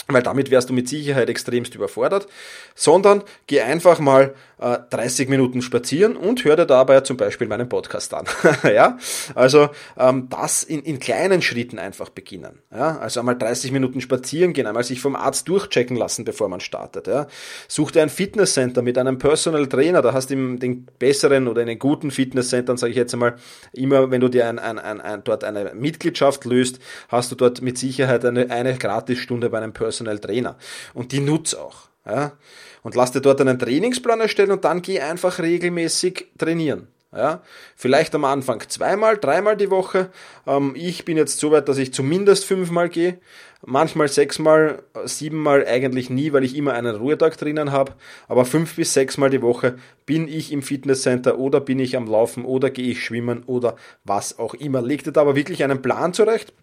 weil 0.10 0.24
damit 0.24 0.50
wärst 0.52 0.70
du 0.70 0.74
mit 0.74 0.90
Sicherheit 0.90 1.30
extremst 1.30 1.76
überfordert, 1.76 2.28
sondern 2.76 3.24
geh 3.48 3.62
einfach 3.62 4.00
mal 4.00 4.34
äh, 4.60 4.78
30 4.90 5.30
Minuten 5.30 5.62
spazieren 5.62 6.16
und 6.16 6.44
hör 6.44 6.56
dir 6.56 6.66
dabei 6.66 7.02
zum 7.02 7.18
Beispiel 7.18 7.48
meinen 7.48 7.70
Podcast 7.70 8.14
an. 8.14 8.26
ja, 8.64 8.98
also 9.36 9.70
ähm, 9.98 10.28
das 10.30 10.64
in, 10.64 10.82
in 10.82 11.00
kleinen 11.00 11.42
Schritten 11.42 11.78
einfach 11.78 12.10
beginnen. 12.10 12.60
Ja, 12.72 12.98
also 12.98 13.20
einmal 13.20 13.38
30 13.38 13.72
Minuten 13.72 14.02
spazieren 14.02 14.54
gehen, 14.54 14.66
einmal 14.66 14.84
sich 14.84 15.00
vom 15.02 15.16
Arzt 15.16 15.48
durchchecken 15.48 15.96
lassen, 15.96 16.26
bevor 16.26 16.50
man 16.50 16.60
startet. 16.60 17.08
Ja, 17.08 17.28
such 17.68 17.92
dir 17.92 18.02
ein 18.02 18.10
Fitnesscenter 18.10 18.82
mit 18.82 18.98
einem 18.98 19.20
Personal 19.20 19.68
Trainer, 19.68 20.02
da 20.02 20.14
hast 20.14 20.32
du 20.32 20.58
den 20.58 20.88
besseren 20.98 21.48
oder 21.48 21.62
einen 21.62 21.78
guten 21.78 22.12
Fitnesscenter, 22.12 22.78
sage 22.78 22.92
ich 22.92 22.98
jetzt 22.98 23.14
einmal, 23.14 23.36
immer 23.74 24.10
wenn 24.10 24.22
du 24.22 24.30
dir 24.30 24.48
ein, 24.48 24.58
ein, 24.58 24.80
ein, 24.80 25.02
ein, 25.02 25.24
dort 25.24 25.44
eine 25.44 25.74
Mitgliedschaft 25.76 26.46
löst, 26.46 26.80
hast 27.10 27.32
du 27.32 27.36
dort 27.36 27.62
mit 27.62 27.78
Sicherheit 27.78 28.26
eine, 28.26 28.50
eine 28.50 28.76
Gratisstunde 28.76 29.50
bei 29.50 29.58
einem 29.58 29.74
Personal 29.74 29.89
Trainer. 29.92 30.58
Und 30.94 31.12
die 31.12 31.20
nutz 31.20 31.54
auch. 31.54 31.90
Ja? 32.06 32.34
Und 32.84 32.96
lass 32.96 33.12
dir 33.12 33.22
dort 33.22 33.42
einen 33.42 33.60
Trainingsplan 33.60 34.22
erstellen 34.22 34.52
und 34.52 34.64
dann 34.66 34.82
geh 34.82 35.00
einfach 35.00 35.40
regelmäßig 35.40 36.28
trainieren. 36.38 36.88
Ja, 37.12 37.42
vielleicht 37.76 38.14
am 38.14 38.24
Anfang 38.24 38.64
zweimal, 38.68 39.18
dreimal 39.18 39.58
die 39.58 39.72
Woche. 39.72 40.12
Ähm, 40.46 40.74
ich 40.76 41.06
bin 41.06 41.18
jetzt 41.18 41.40
so 41.40 41.50
weit, 41.50 41.68
dass 41.68 41.80
ich 41.80 41.92
zumindest 41.92 42.46
fünfmal 42.46 42.88
gehe. 42.88 43.18
Manchmal 43.66 44.10
sechsmal, 44.10 44.84
siebenmal 45.06 45.66
eigentlich 45.66 46.12
nie, 46.12 46.34
weil 46.34 46.44
ich 46.44 46.56
immer 46.56 46.74
einen 46.74 46.96
Ruhetag 46.96 47.36
drinnen 47.36 47.72
habe. 47.72 47.96
Aber 48.28 48.46
fünf 48.46 48.76
bis 48.76 48.94
sechsmal 48.94 49.32
die 49.32 49.42
Woche 49.42 49.78
bin 50.06 50.28
ich 50.28 50.52
im 50.52 50.62
Fitnesscenter 50.62 51.40
oder 51.40 51.60
bin 51.62 51.80
ich 51.80 51.98
am 51.98 52.06
Laufen 52.06 52.46
oder 52.46 52.70
gehe 52.70 52.92
ich 52.92 53.04
schwimmen 53.04 53.42
oder 53.48 53.76
was 54.04 54.38
auch 54.38 54.54
immer. 54.54 54.84
Leg 54.84 55.04
dir 55.04 55.12
da 55.12 55.22
aber 55.22 55.36
wirklich 55.36 55.64
einen 55.64 55.82
Plan 55.82 56.14
zurecht 56.14 56.54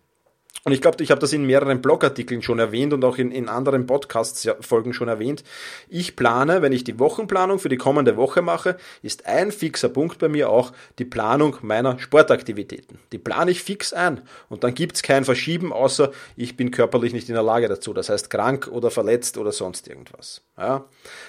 und 0.65 0.73
ich 0.73 0.81
glaube, 0.81 1.03
ich 1.03 1.11
habe 1.11 1.21
das 1.21 1.33
in 1.33 1.45
mehreren 1.45 1.81
Blogartikeln 1.81 2.43
schon 2.43 2.59
erwähnt 2.59 2.93
und 2.93 3.05
auch 3.05 3.19
in, 3.19 3.31
in 3.31 3.49
anderen 3.49 3.87
Podcast-Folgen 3.87 4.93
schon 4.93 5.09
erwähnt. 5.09 5.45
Ich 5.89 6.17
plane, 6.17 6.63
wenn 6.63 6.73
ich 6.73 6.85
die 6.85 6.99
Wochenplanung 6.99 7.59
für 7.59 7.69
die 7.69 7.77
kommende 7.77 8.17
Woche 8.17 8.43
mache, 8.43 8.77
ist 9.03 9.27
ein 9.27 9.53
fixer 9.53 9.89
Punkt 9.89 10.19
bei 10.19 10.29
mir 10.29 10.51
auch 10.51 10.73
die 10.99 11.05
Planung 11.05 11.57
meiner 11.63 11.99
Sportaktivitäten. 11.99 12.99
Die 13.13 13.19
plane 13.19 13.51
ich 13.51 13.63
fix 13.63 13.93
ein 13.93 14.23
und 14.49 14.65
dann 14.65 14.75
gibt's 14.75 15.03
kein 15.03 15.25
Verschieben, 15.25 15.73
außer 15.73 16.11
ich 16.37 16.57
bin 16.57 16.71
körperlich 16.71 17.13
nicht 17.13 17.29
in 17.29 17.35
der 17.35 17.45
Lage 17.45 17.69
dazu. 17.69 17.93
Das 17.93 18.09
heißt 18.09 18.31
krank 18.31 18.69
oder 18.69 18.91
verletzt 18.91 19.39
oder 19.39 19.53
sonst 19.53 19.89
irgendwas. 19.89 20.43
Ja. 20.59 20.85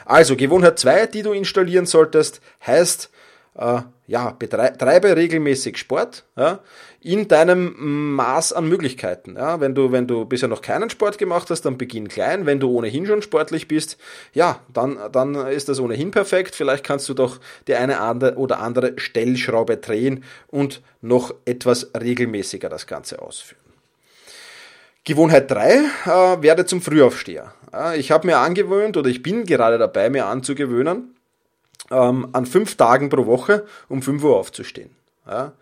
Also 0.05 0.35
Gewohnheit 0.35 0.79
zwei, 0.79 1.05
die 1.05 1.21
du 1.21 1.33
installieren 1.33 1.85
solltest, 1.85 2.41
heißt, 2.65 3.11
äh, 3.57 3.81
ja, 4.07 4.31
betreibe 4.31 5.17
regelmäßig 5.17 5.77
Sport 5.77 6.23
ja, 6.37 6.59
in 7.01 7.27
deinem 7.27 8.13
Maß 8.15 8.53
an 8.53 8.69
Möglichkeiten. 8.69 9.35
Ja. 9.35 9.59
Wenn, 9.59 9.75
du, 9.75 9.91
wenn 9.91 10.07
du 10.07 10.23
bisher 10.25 10.47
noch 10.47 10.61
keinen 10.61 10.89
Sport 10.89 11.17
gemacht 11.17 11.49
hast, 11.49 11.63
dann 11.63 11.77
beginn 11.77 12.07
klein. 12.07 12.45
Wenn 12.45 12.59
du 12.59 12.69
ohnehin 12.69 13.05
schon 13.05 13.21
sportlich 13.21 13.67
bist, 13.67 13.97
ja, 14.33 14.61
dann, 14.73 14.97
dann 15.11 15.35
ist 15.35 15.67
das 15.67 15.79
ohnehin 15.79 16.11
perfekt. 16.11 16.55
Vielleicht 16.55 16.85
kannst 16.85 17.09
du 17.09 17.13
doch 17.13 17.39
die 17.67 17.75
eine 17.75 17.97
oder 18.37 18.59
andere 18.61 18.93
Stellschraube 18.97 19.77
drehen 19.77 20.23
und 20.47 20.81
noch 21.01 21.33
etwas 21.43 21.91
regelmäßiger 21.99 22.69
das 22.69 22.87
Ganze 22.87 23.21
ausführen. 23.21 23.61
Gewohnheit 25.03 25.49
3, 25.51 25.71
äh, 25.71 26.41
werde 26.41 26.65
zum 26.65 26.81
Frühaufsteher. 26.81 27.53
ich 27.95 28.11
habe 28.11 28.27
mir 28.27 28.39
angewöhnt 28.39 28.97
oder 28.97 29.09
ich 29.09 29.23
bin 29.23 29.45
gerade 29.45 29.77
dabei, 29.77 30.09
mir 30.09 30.25
anzugewöhnen, 30.25 31.16
ähm, 31.91 32.27
an 32.33 32.45
fünf 32.45 32.75
Tagen 32.75 33.09
pro 33.09 33.25
Woche 33.25 33.65
um 33.89 34.01
5 34.01 34.23
Uhr 34.23 34.37
aufzustehen. 34.37 34.91
Ja. 35.27 35.53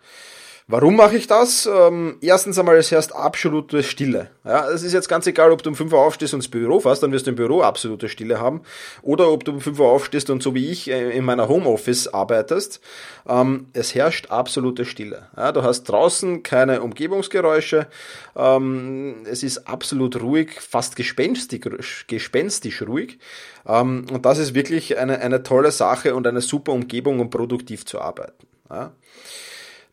Warum 0.68 0.96
mache 0.96 1.16
ich 1.16 1.28
das? 1.28 1.68
Ähm, 1.72 2.16
erstens 2.20 2.58
einmal, 2.58 2.76
es 2.76 2.90
herrscht 2.90 3.12
absolute 3.12 3.84
Stille. 3.84 4.30
Ja, 4.44 4.68
es 4.68 4.82
ist 4.82 4.94
jetzt 4.94 5.08
ganz 5.08 5.24
egal, 5.28 5.52
ob 5.52 5.62
du 5.62 5.70
um 5.70 5.76
5 5.76 5.92
Uhr 5.92 6.00
aufstehst 6.00 6.34
und 6.34 6.40
ins 6.40 6.48
Büro 6.48 6.80
fährst, 6.80 7.04
dann 7.04 7.12
wirst 7.12 7.28
du 7.28 7.30
im 7.30 7.36
Büro 7.36 7.60
absolute 7.62 8.08
Stille 8.08 8.40
haben. 8.40 8.62
Oder 9.02 9.30
ob 9.30 9.44
du 9.44 9.52
um 9.52 9.60
5 9.60 9.78
Uhr 9.78 9.86
aufstehst 9.88 10.28
und 10.28 10.42
so 10.42 10.56
wie 10.56 10.68
ich 10.68 10.90
äh, 10.90 11.16
in 11.16 11.24
meiner 11.24 11.48
Homeoffice 11.48 12.08
arbeitest. 12.08 12.80
Ähm, 13.28 13.68
es 13.74 13.94
herrscht 13.94 14.32
absolute 14.32 14.84
Stille. 14.86 15.28
Ja, 15.36 15.52
du 15.52 15.62
hast 15.62 15.84
draußen 15.84 16.42
keine 16.42 16.82
Umgebungsgeräusche. 16.82 17.86
Ähm, 18.34 19.18
es 19.30 19.44
ist 19.44 19.68
absolut 19.68 20.20
ruhig, 20.20 20.60
fast 20.60 20.96
gespenstisch, 20.96 22.06
gespenstisch 22.08 22.82
ruhig. 22.82 23.20
Ähm, 23.68 24.06
und 24.10 24.26
das 24.26 24.38
ist 24.38 24.54
wirklich 24.54 24.98
eine, 24.98 25.20
eine 25.20 25.44
tolle 25.44 25.70
Sache 25.70 26.16
und 26.16 26.26
eine 26.26 26.40
super 26.40 26.72
Umgebung, 26.72 27.20
um 27.20 27.30
produktiv 27.30 27.86
zu 27.86 28.00
arbeiten. 28.00 28.48
Ja. 28.68 28.90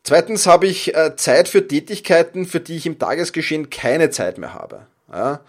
Zweitens 0.04 0.46
habe 0.46 0.66
ich 0.66 0.94
äh, 0.94 1.16
Zeit 1.16 1.48
für 1.48 1.66
Tätigkeiten, 1.66 2.44
für 2.44 2.60
die 2.60 2.76
ich 2.76 2.84
im 2.84 2.98
Tagesgeschehen 2.98 3.70
keine 3.70 4.10
Zeit 4.10 4.36
mehr 4.36 4.52
habe. 4.52 4.86
Ja, 5.10 5.40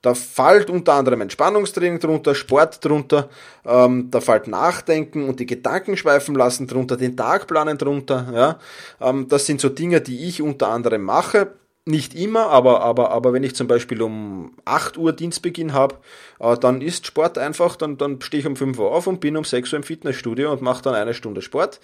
da 0.00 0.14
fällt 0.14 0.70
unter 0.70 0.94
anderem 0.94 1.22
Entspannungstraining 1.22 1.98
drunter, 1.98 2.36
Sport 2.36 2.84
drunter, 2.84 3.28
ähm, 3.64 4.08
da 4.12 4.20
fällt 4.20 4.46
Nachdenken 4.46 5.28
und 5.28 5.40
die 5.40 5.46
Gedanken 5.46 5.96
schweifen 5.96 6.36
lassen 6.36 6.68
drunter, 6.68 6.96
den 6.96 7.16
Tag 7.16 7.48
planen 7.48 7.78
drunter. 7.78 8.28
Ja, 8.32 8.58
ähm, 9.00 9.26
das 9.28 9.46
sind 9.46 9.60
so 9.60 9.68
Dinge, 9.68 10.00
die 10.00 10.28
ich 10.28 10.40
unter 10.40 10.68
anderem 10.68 11.02
mache 11.02 11.48
nicht 11.88 12.14
immer, 12.16 12.48
aber, 12.48 12.80
aber, 12.80 13.12
aber 13.12 13.32
wenn 13.32 13.44
ich 13.44 13.54
zum 13.54 13.68
Beispiel 13.68 14.02
um 14.02 14.54
8 14.64 14.98
Uhr 14.98 15.12
Dienstbeginn 15.12 15.72
habe, 15.72 15.94
äh, 16.40 16.56
dann 16.58 16.80
ist 16.80 17.06
Sport 17.06 17.38
einfach, 17.38 17.76
dann, 17.76 17.96
dann 17.96 18.20
stehe 18.20 18.40
ich 18.40 18.46
um 18.46 18.56
5 18.56 18.76
Uhr 18.78 18.90
auf 18.90 19.06
und 19.06 19.20
bin 19.20 19.36
um 19.36 19.44
6 19.44 19.72
Uhr 19.72 19.76
im 19.78 19.82
Fitnessstudio 19.84 20.50
und 20.50 20.62
mache 20.62 20.82
dann 20.82 20.94
eine 20.94 21.14
Stunde 21.14 21.42
Sport, 21.42 21.80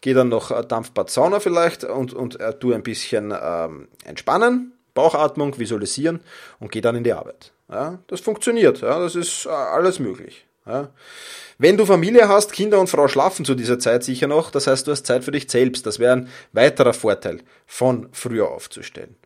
gehe 0.00 0.14
dann 0.14 0.30
noch 0.30 0.50
äh, 0.50 0.64
Dampfbad 0.66 1.10
Sauna 1.10 1.38
vielleicht 1.38 1.84
und, 1.84 2.14
und 2.14 2.40
äh, 2.40 2.54
tue 2.58 2.74
ein 2.74 2.82
bisschen 2.82 3.34
ähm, 3.38 3.88
entspannen, 4.04 4.72
Bauchatmung, 4.94 5.58
visualisieren 5.58 6.20
und 6.58 6.72
gehe 6.72 6.82
dann 6.82 6.96
in 6.96 7.04
die 7.04 7.12
Arbeit. 7.12 7.52
Ja, 7.70 7.98
das 8.06 8.20
funktioniert, 8.20 8.80
ja, 8.80 8.98
das 8.98 9.14
ist 9.14 9.44
äh, 9.44 9.50
alles 9.50 9.98
möglich. 9.98 10.46
Ja. 10.66 10.90
Wenn 11.58 11.76
du 11.76 11.84
Familie 11.84 12.28
hast, 12.28 12.52
Kinder 12.52 12.80
und 12.80 12.88
Frau 12.88 13.06
schlafen 13.06 13.44
zu 13.44 13.54
dieser 13.54 13.78
Zeit 13.78 14.02
sicher 14.04 14.28
noch, 14.28 14.50
das 14.50 14.66
heißt, 14.66 14.86
du 14.86 14.92
hast 14.92 15.04
Zeit 15.04 15.24
für 15.24 15.32
dich 15.32 15.50
selbst. 15.50 15.86
Das 15.86 15.98
wäre 15.98 16.12
ein 16.12 16.28
weiterer 16.52 16.92
Vorteil 16.92 17.40
von 17.66 18.08
früher 18.12 18.48
aufzustellen. 18.48 19.16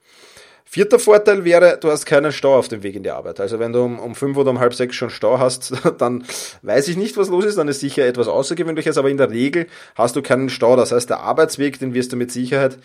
Vierter 0.77 0.99
Vorteil 0.99 1.47
wäre, 1.47 1.79
du 1.81 1.91
hast 1.91 2.05
keinen 2.05 2.33
Stau 2.33 2.55
auf 2.55 2.69
dem 2.69 2.83
Weg 2.83 2.97
in 2.97 3.03
die 3.03 3.11
Arbeit. 3.11 3.41
Also 3.41 3.59
wenn 3.59 3.73
du 3.73 3.83
um, 3.83 3.99
um 3.99 4.15
fünf 4.15 4.37
oder 4.37 4.51
um 4.51 4.61
halb 4.61 4.75
sechs 4.75 4.95
schon 4.95 5.09
Stau 5.09 5.39
hast, 5.39 5.73
dann 5.99 6.23
weiß 6.61 6.89
ich 6.89 6.99
nicht, 6.99 7.17
was 7.17 7.31
los 7.31 7.47
ist, 7.47 7.57
dann 7.57 7.67
ist 7.67 7.81
sicher 7.81 8.05
etwas 8.05 8.29
Außergewöhnliches, 8.29 8.99
aber 8.99 9.09
in 9.09 9.17
der 9.17 9.31
Regel 9.31 9.69
hast 9.95 10.17
du 10.17 10.21
keinen 10.21 10.51
Stau. 10.51 10.77
Das 10.77 10.93
heißt, 10.93 11.09
der 11.09 11.21
Arbeitsweg, 11.21 11.79
den 11.79 11.95
wirst 11.95 12.13
du 12.13 12.17
mit 12.17 12.31
Sicherheit, 12.31 12.77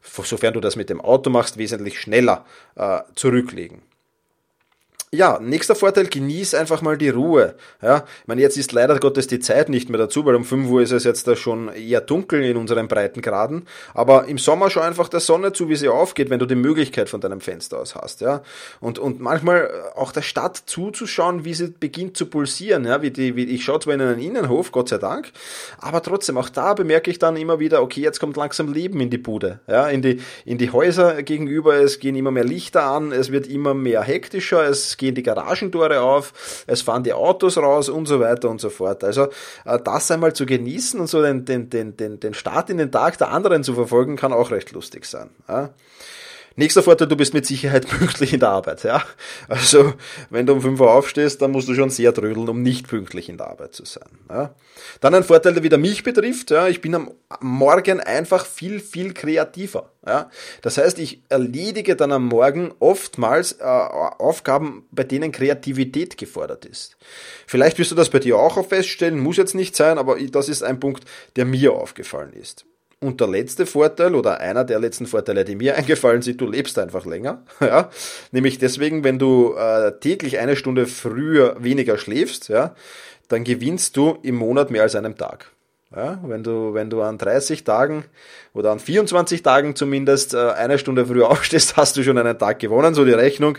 sofern 0.00 0.54
du 0.54 0.60
das 0.60 0.76
mit 0.76 0.90
dem 0.90 1.00
Auto 1.00 1.28
machst, 1.28 1.58
wesentlich 1.58 2.00
schneller 2.00 2.44
äh, 2.76 3.00
zurücklegen. 3.16 3.82
Ja, 5.12 5.40
nächster 5.40 5.74
Vorteil, 5.74 6.06
genieß 6.06 6.54
einfach 6.54 6.82
mal 6.82 6.96
die 6.96 7.08
Ruhe. 7.08 7.56
Ja, 7.82 8.04
ich 8.20 8.28
meine, 8.28 8.42
jetzt 8.42 8.56
ist 8.56 8.70
leider 8.70 8.96
Gottes 9.00 9.26
die 9.26 9.40
Zeit 9.40 9.68
nicht 9.68 9.88
mehr 9.88 9.98
dazu, 9.98 10.24
weil 10.24 10.36
um 10.36 10.44
5 10.44 10.70
Uhr 10.70 10.82
ist 10.82 10.92
es 10.92 11.02
jetzt 11.02 11.26
da 11.26 11.34
schon 11.34 11.68
eher 11.74 12.00
dunkel 12.00 12.44
in 12.44 12.56
unseren 12.56 12.86
Breitengraden. 12.86 13.66
Aber 13.92 14.26
im 14.26 14.38
Sommer 14.38 14.70
schau 14.70 14.82
einfach 14.82 15.08
der 15.08 15.18
Sonne 15.18 15.52
zu, 15.52 15.68
wie 15.68 15.74
sie 15.74 15.88
aufgeht, 15.88 16.30
wenn 16.30 16.38
du 16.38 16.46
die 16.46 16.54
Möglichkeit 16.54 17.08
von 17.08 17.20
deinem 17.20 17.40
Fenster 17.40 17.80
aus 17.80 17.96
hast. 17.96 18.20
Ja, 18.20 18.42
und, 18.78 19.00
und 19.00 19.18
manchmal 19.18 19.68
auch 19.96 20.12
der 20.12 20.22
Stadt 20.22 20.62
zuzuschauen, 20.66 21.44
wie 21.44 21.54
sie 21.54 21.72
beginnt 21.72 22.16
zu 22.16 22.26
pulsieren. 22.26 22.84
Ja, 22.84 23.02
wie 23.02 23.10
die, 23.10 23.34
wie, 23.34 23.46
ich 23.46 23.64
schaue 23.64 23.80
zwar 23.80 23.94
in 23.94 24.02
einen 24.02 24.20
Innenhof, 24.20 24.70
Gott 24.70 24.90
sei 24.90 24.98
Dank, 24.98 25.32
aber 25.78 26.04
trotzdem, 26.04 26.38
auch 26.38 26.50
da 26.50 26.74
bemerke 26.74 27.10
ich 27.10 27.18
dann 27.18 27.36
immer 27.36 27.58
wieder, 27.58 27.82
okay, 27.82 28.00
jetzt 28.00 28.20
kommt 28.20 28.36
langsam 28.36 28.72
Leben 28.72 29.00
in 29.00 29.10
die 29.10 29.18
Bude. 29.18 29.58
Ja, 29.66 29.88
in 29.88 30.02
die, 30.02 30.20
in 30.44 30.58
die 30.58 30.70
Häuser 30.70 31.24
gegenüber, 31.24 31.74
es 31.78 31.98
gehen 31.98 32.14
immer 32.14 32.30
mehr 32.30 32.44
Lichter 32.44 32.84
an, 32.84 33.10
es 33.10 33.32
wird 33.32 33.48
immer 33.48 33.74
mehr 33.74 34.02
hektischer, 34.02 34.68
es 34.68 34.99
gehen 35.00 35.16
die 35.16 35.24
Garagentore 35.24 36.00
auf, 36.00 36.64
es 36.68 36.82
fahren 36.82 37.02
die 37.02 37.12
Autos 37.12 37.58
raus 37.58 37.88
und 37.88 38.06
so 38.06 38.20
weiter 38.20 38.48
und 38.48 38.60
so 38.60 38.70
fort. 38.70 39.02
Also 39.02 39.28
äh, 39.64 39.78
das 39.82 40.10
einmal 40.10 40.34
zu 40.34 40.46
genießen 40.46 41.00
und 41.00 41.08
so 41.08 41.22
den, 41.22 41.44
den, 41.44 41.70
den, 41.70 41.96
den, 41.96 42.34
Start 42.34 42.70
in 42.70 42.78
den 42.78 42.92
Tag 42.92 43.18
der 43.18 43.30
anderen 43.30 43.64
zu 43.64 43.74
verfolgen, 43.74 44.16
kann 44.16 44.32
auch 44.32 44.52
recht 44.52 44.70
lustig 44.72 45.06
sein. 45.06 45.30
Ja. 45.48 45.70
Nächster 46.60 46.82
Vorteil, 46.82 47.08
du 47.08 47.16
bist 47.16 47.32
mit 47.32 47.46
Sicherheit 47.46 47.88
pünktlich 47.88 48.34
in 48.34 48.40
der 48.40 48.50
Arbeit. 48.50 48.84
Ja? 48.84 49.02
Also, 49.48 49.94
wenn 50.28 50.44
du 50.44 50.52
um 50.52 50.60
5 50.60 50.78
Uhr 50.78 50.92
aufstehst, 50.92 51.40
dann 51.40 51.52
musst 51.52 51.68
du 51.68 51.74
schon 51.74 51.88
sehr 51.88 52.12
trödeln, 52.12 52.50
um 52.50 52.60
nicht 52.60 52.86
pünktlich 52.86 53.30
in 53.30 53.38
der 53.38 53.46
Arbeit 53.46 53.74
zu 53.74 53.86
sein. 53.86 54.10
Ja? 54.28 54.54
Dann 55.00 55.14
ein 55.14 55.24
Vorteil, 55.24 55.54
der 55.54 55.62
wieder 55.62 55.78
mich 55.78 56.02
betrifft. 56.02 56.50
Ja? 56.50 56.68
Ich 56.68 56.82
bin 56.82 56.94
am 56.94 57.12
Morgen 57.40 58.00
einfach 58.00 58.44
viel, 58.44 58.78
viel 58.78 59.14
kreativer. 59.14 59.90
Ja? 60.06 60.28
Das 60.60 60.76
heißt, 60.76 60.98
ich 60.98 61.22
erledige 61.30 61.96
dann 61.96 62.12
am 62.12 62.26
Morgen 62.26 62.74
oftmals 62.78 63.52
äh, 63.52 63.64
Aufgaben, 63.64 64.86
bei 64.90 65.04
denen 65.04 65.32
Kreativität 65.32 66.18
gefordert 66.18 66.66
ist. 66.66 66.98
Vielleicht 67.46 67.78
wirst 67.78 67.92
du 67.92 67.94
das 67.94 68.10
bei 68.10 68.18
dir 68.18 68.36
auch 68.36 68.62
feststellen, 68.68 69.18
muss 69.18 69.38
jetzt 69.38 69.54
nicht 69.54 69.74
sein, 69.74 69.96
aber 69.96 70.18
das 70.20 70.50
ist 70.50 70.62
ein 70.62 70.78
Punkt, 70.78 71.06
der 71.36 71.46
mir 71.46 71.72
aufgefallen 71.72 72.34
ist. 72.34 72.66
Und 73.02 73.18
der 73.20 73.28
letzte 73.28 73.64
Vorteil 73.64 74.14
oder 74.14 74.40
einer 74.40 74.62
der 74.62 74.78
letzten 74.78 75.06
Vorteile, 75.06 75.44
die 75.44 75.56
mir 75.56 75.74
eingefallen 75.76 76.22
sind, 76.22 76.40
du 76.40 76.46
lebst 76.46 76.78
einfach 76.78 77.06
länger. 77.06 77.42
Ja? 77.60 77.90
Nämlich 78.30 78.58
deswegen, 78.58 79.04
wenn 79.04 79.18
du 79.18 79.54
äh, 79.54 79.98
täglich 80.00 80.38
eine 80.38 80.56
Stunde 80.56 80.86
früher 80.86 81.56
weniger 81.62 81.98
schläfst, 81.98 82.48
ja, 82.48 82.74
dann 83.28 83.44
gewinnst 83.44 83.96
du 83.96 84.18
im 84.22 84.36
Monat 84.36 84.70
mehr 84.70 84.82
als 84.82 84.96
einem 84.96 85.16
Tag. 85.16 85.52
Ja, 85.94 86.20
wenn 86.22 86.44
du, 86.44 86.72
wenn 86.72 86.88
du 86.88 87.02
an 87.02 87.18
30 87.18 87.64
Tagen 87.64 88.04
oder 88.54 88.70
an 88.70 88.78
24 88.78 89.42
Tagen 89.42 89.74
zumindest 89.74 90.34
äh, 90.34 90.50
eine 90.52 90.78
Stunde 90.78 91.04
früher 91.04 91.28
aufstehst, 91.30 91.76
hast 91.76 91.96
du 91.96 92.04
schon 92.04 92.16
einen 92.16 92.38
Tag 92.38 92.60
gewonnen, 92.60 92.94
so 92.94 93.04
die 93.04 93.12
Rechnung. 93.12 93.58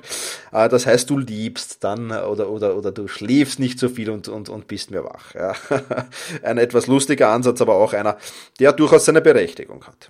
Äh, 0.53 0.69
das 0.69 0.85
heißt, 0.85 1.09
du 1.09 1.17
liebst 1.17 1.83
dann 1.83 2.09
äh, 2.09 2.21
oder, 2.21 2.49
oder, 2.49 2.77
oder 2.77 2.93
du 2.93 3.09
schläfst 3.09 3.59
nicht 3.59 3.79
so 3.79 3.89
viel 3.89 4.09
und, 4.09 4.29
und, 4.29 4.47
und 4.47 4.67
bist 4.67 4.91
mehr 4.91 5.03
wach. 5.03 5.35
Ja. 5.35 5.55
Ein 6.43 6.57
etwas 6.57 6.87
lustiger 6.87 7.29
Ansatz, 7.29 7.59
aber 7.59 7.75
auch 7.75 7.91
einer, 7.91 8.17
der 8.61 8.71
durchaus 8.71 9.03
seine 9.03 9.19
Berechtigung 9.19 9.85
hat. 9.85 10.09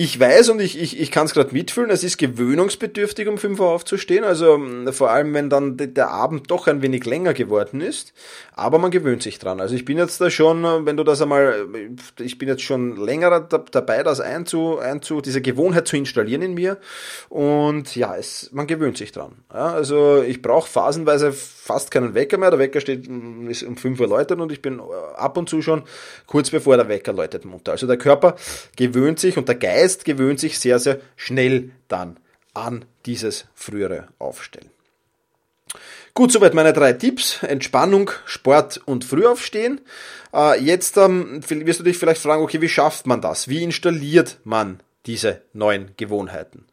Ich 0.00 0.20
weiß 0.20 0.50
und 0.50 0.60
ich, 0.60 0.80
ich, 0.80 1.00
ich 1.00 1.10
kann 1.10 1.26
es 1.26 1.34
gerade 1.34 1.52
mitfühlen, 1.52 1.90
es 1.90 2.04
ist 2.04 2.18
gewöhnungsbedürftig, 2.18 3.26
um 3.26 3.36
5 3.36 3.58
Uhr 3.58 3.70
aufzustehen. 3.70 4.22
Also 4.22 4.54
ähm, 4.54 4.92
vor 4.92 5.10
allem, 5.10 5.34
wenn 5.34 5.50
dann 5.50 5.76
der 5.76 6.12
Abend 6.12 6.52
doch 6.52 6.68
ein 6.68 6.82
wenig 6.82 7.04
länger 7.04 7.34
geworden 7.34 7.80
ist. 7.80 8.12
Aber 8.52 8.78
man 8.78 8.92
gewöhnt 8.92 9.24
sich 9.24 9.40
dran. 9.40 9.60
Also 9.60 9.74
ich 9.74 9.84
bin 9.84 9.98
jetzt 9.98 10.20
da 10.20 10.30
schon, 10.30 10.64
äh, 10.64 10.86
wenn 10.86 10.96
du 10.96 11.02
das 11.02 11.20
einmal, 11.20 11.66
äh, 11.74 12.22
ich 12.22 12.38
bin 12.38 12.46
jetzt 12.46 12.62
schon 12.62 12.96
länger 12.96 13.40
dabei, 13.40 14.04
das 14.04 14.20
einzu, 14.20 14.78
einzu, 14.78 15.20
diese 15.20 15.42
Gewohnheit 15.42 15.88
zu 15.88 15.96
installieren 15.96 16.42
in 16.42 16.54
mir. 16.54 16.78
Und 17.28 17.96
ja, 17.96 18.14
es, 18.14 18.50
man 18.52 18.68
gewöhnt 18.68 18.98
sich 18.98 19.10
dran. 19.10 19.32
Ja, 19.52 19.72
also 19.72 20.22
ich 20.22 20.42
brauche 20.42 20.70
phasenweise 20.70 21.32
fast 21.32 21.90
keinen 21.90 22.14
Wecker 22.14 22.38
mehr. 22.38 22.50
Der 22.50 22.60
Wecker 22.60 22.80
steht 22.80 23.08
mm, 23.08 23.50
ist 23.50 23.64
um 23.64 23.76
5 23.76 23.98
Uhr 23.98 24.06
läutet 24.06 24.38
und 24.38 24.52
ich 24.52 24.62
bin 24.62 24.78
äh, 24.78 24.82
ab 25.16 25.36
und 25.36 25.48
zu 25.48 25.60
schon 25.60 25.82
kurz 26.26 26.50
bevor 26.50 26.76
der 26.76 26.88
Wecker 26.88 27.12
läutet 27.12 27.44
munter. 27.44 27.72
Also 27.72 27.88
der 27.88 27.98
Körper 27.98 28.36
gewöhnt 28.76 29.18
sich 29.18 29.36
und 29.36 29.48
der 29.48 29.56
Geist 29.56 29.87
Geist 29.88 30.04
gewöhnt 30.04 30.38
sich 30.38 30.58
sehr, 30.58 30.78
sehr 30.78 31.00
schnell 31.16 31.70
dann 31.88 32.18
an 32.52 32.84
dieses 33.06 33.46
frühere 33.54 34.08
Aufstellen. 34.18 34.68
Gut, 36.12 36.30
soweit 36.30 36.52
meine 36.52 36.74
drei 36.74 36.92
Tipps. 36.92 37.42
Entspannung, 37.42 38.10
Sport 38.26 38.82
und 38.84 39.06
Frühaufstehen. 39.06 39.80
Äh, 40.34 40.60
jetzt 40.60 40.98
ähm, 40.98 41.40
wirst 41.48 41.80
du 41.80 41.84
dich 41.84 41.96
vielleicht 41.96 42.20
fragen, 42.20 42.42
okay, 42.42 42.60
wie 42.60 42.68
schafft 42.68 43.06
man 43.06 43.22
das? 43.22 43.48
Wie 43.48 43.62
installiert 43.62 44.36
man 44.44 44.80
diese 45.06 45.40
neuen 45.54 45.92
Gewohnheiten? 45.96 46.66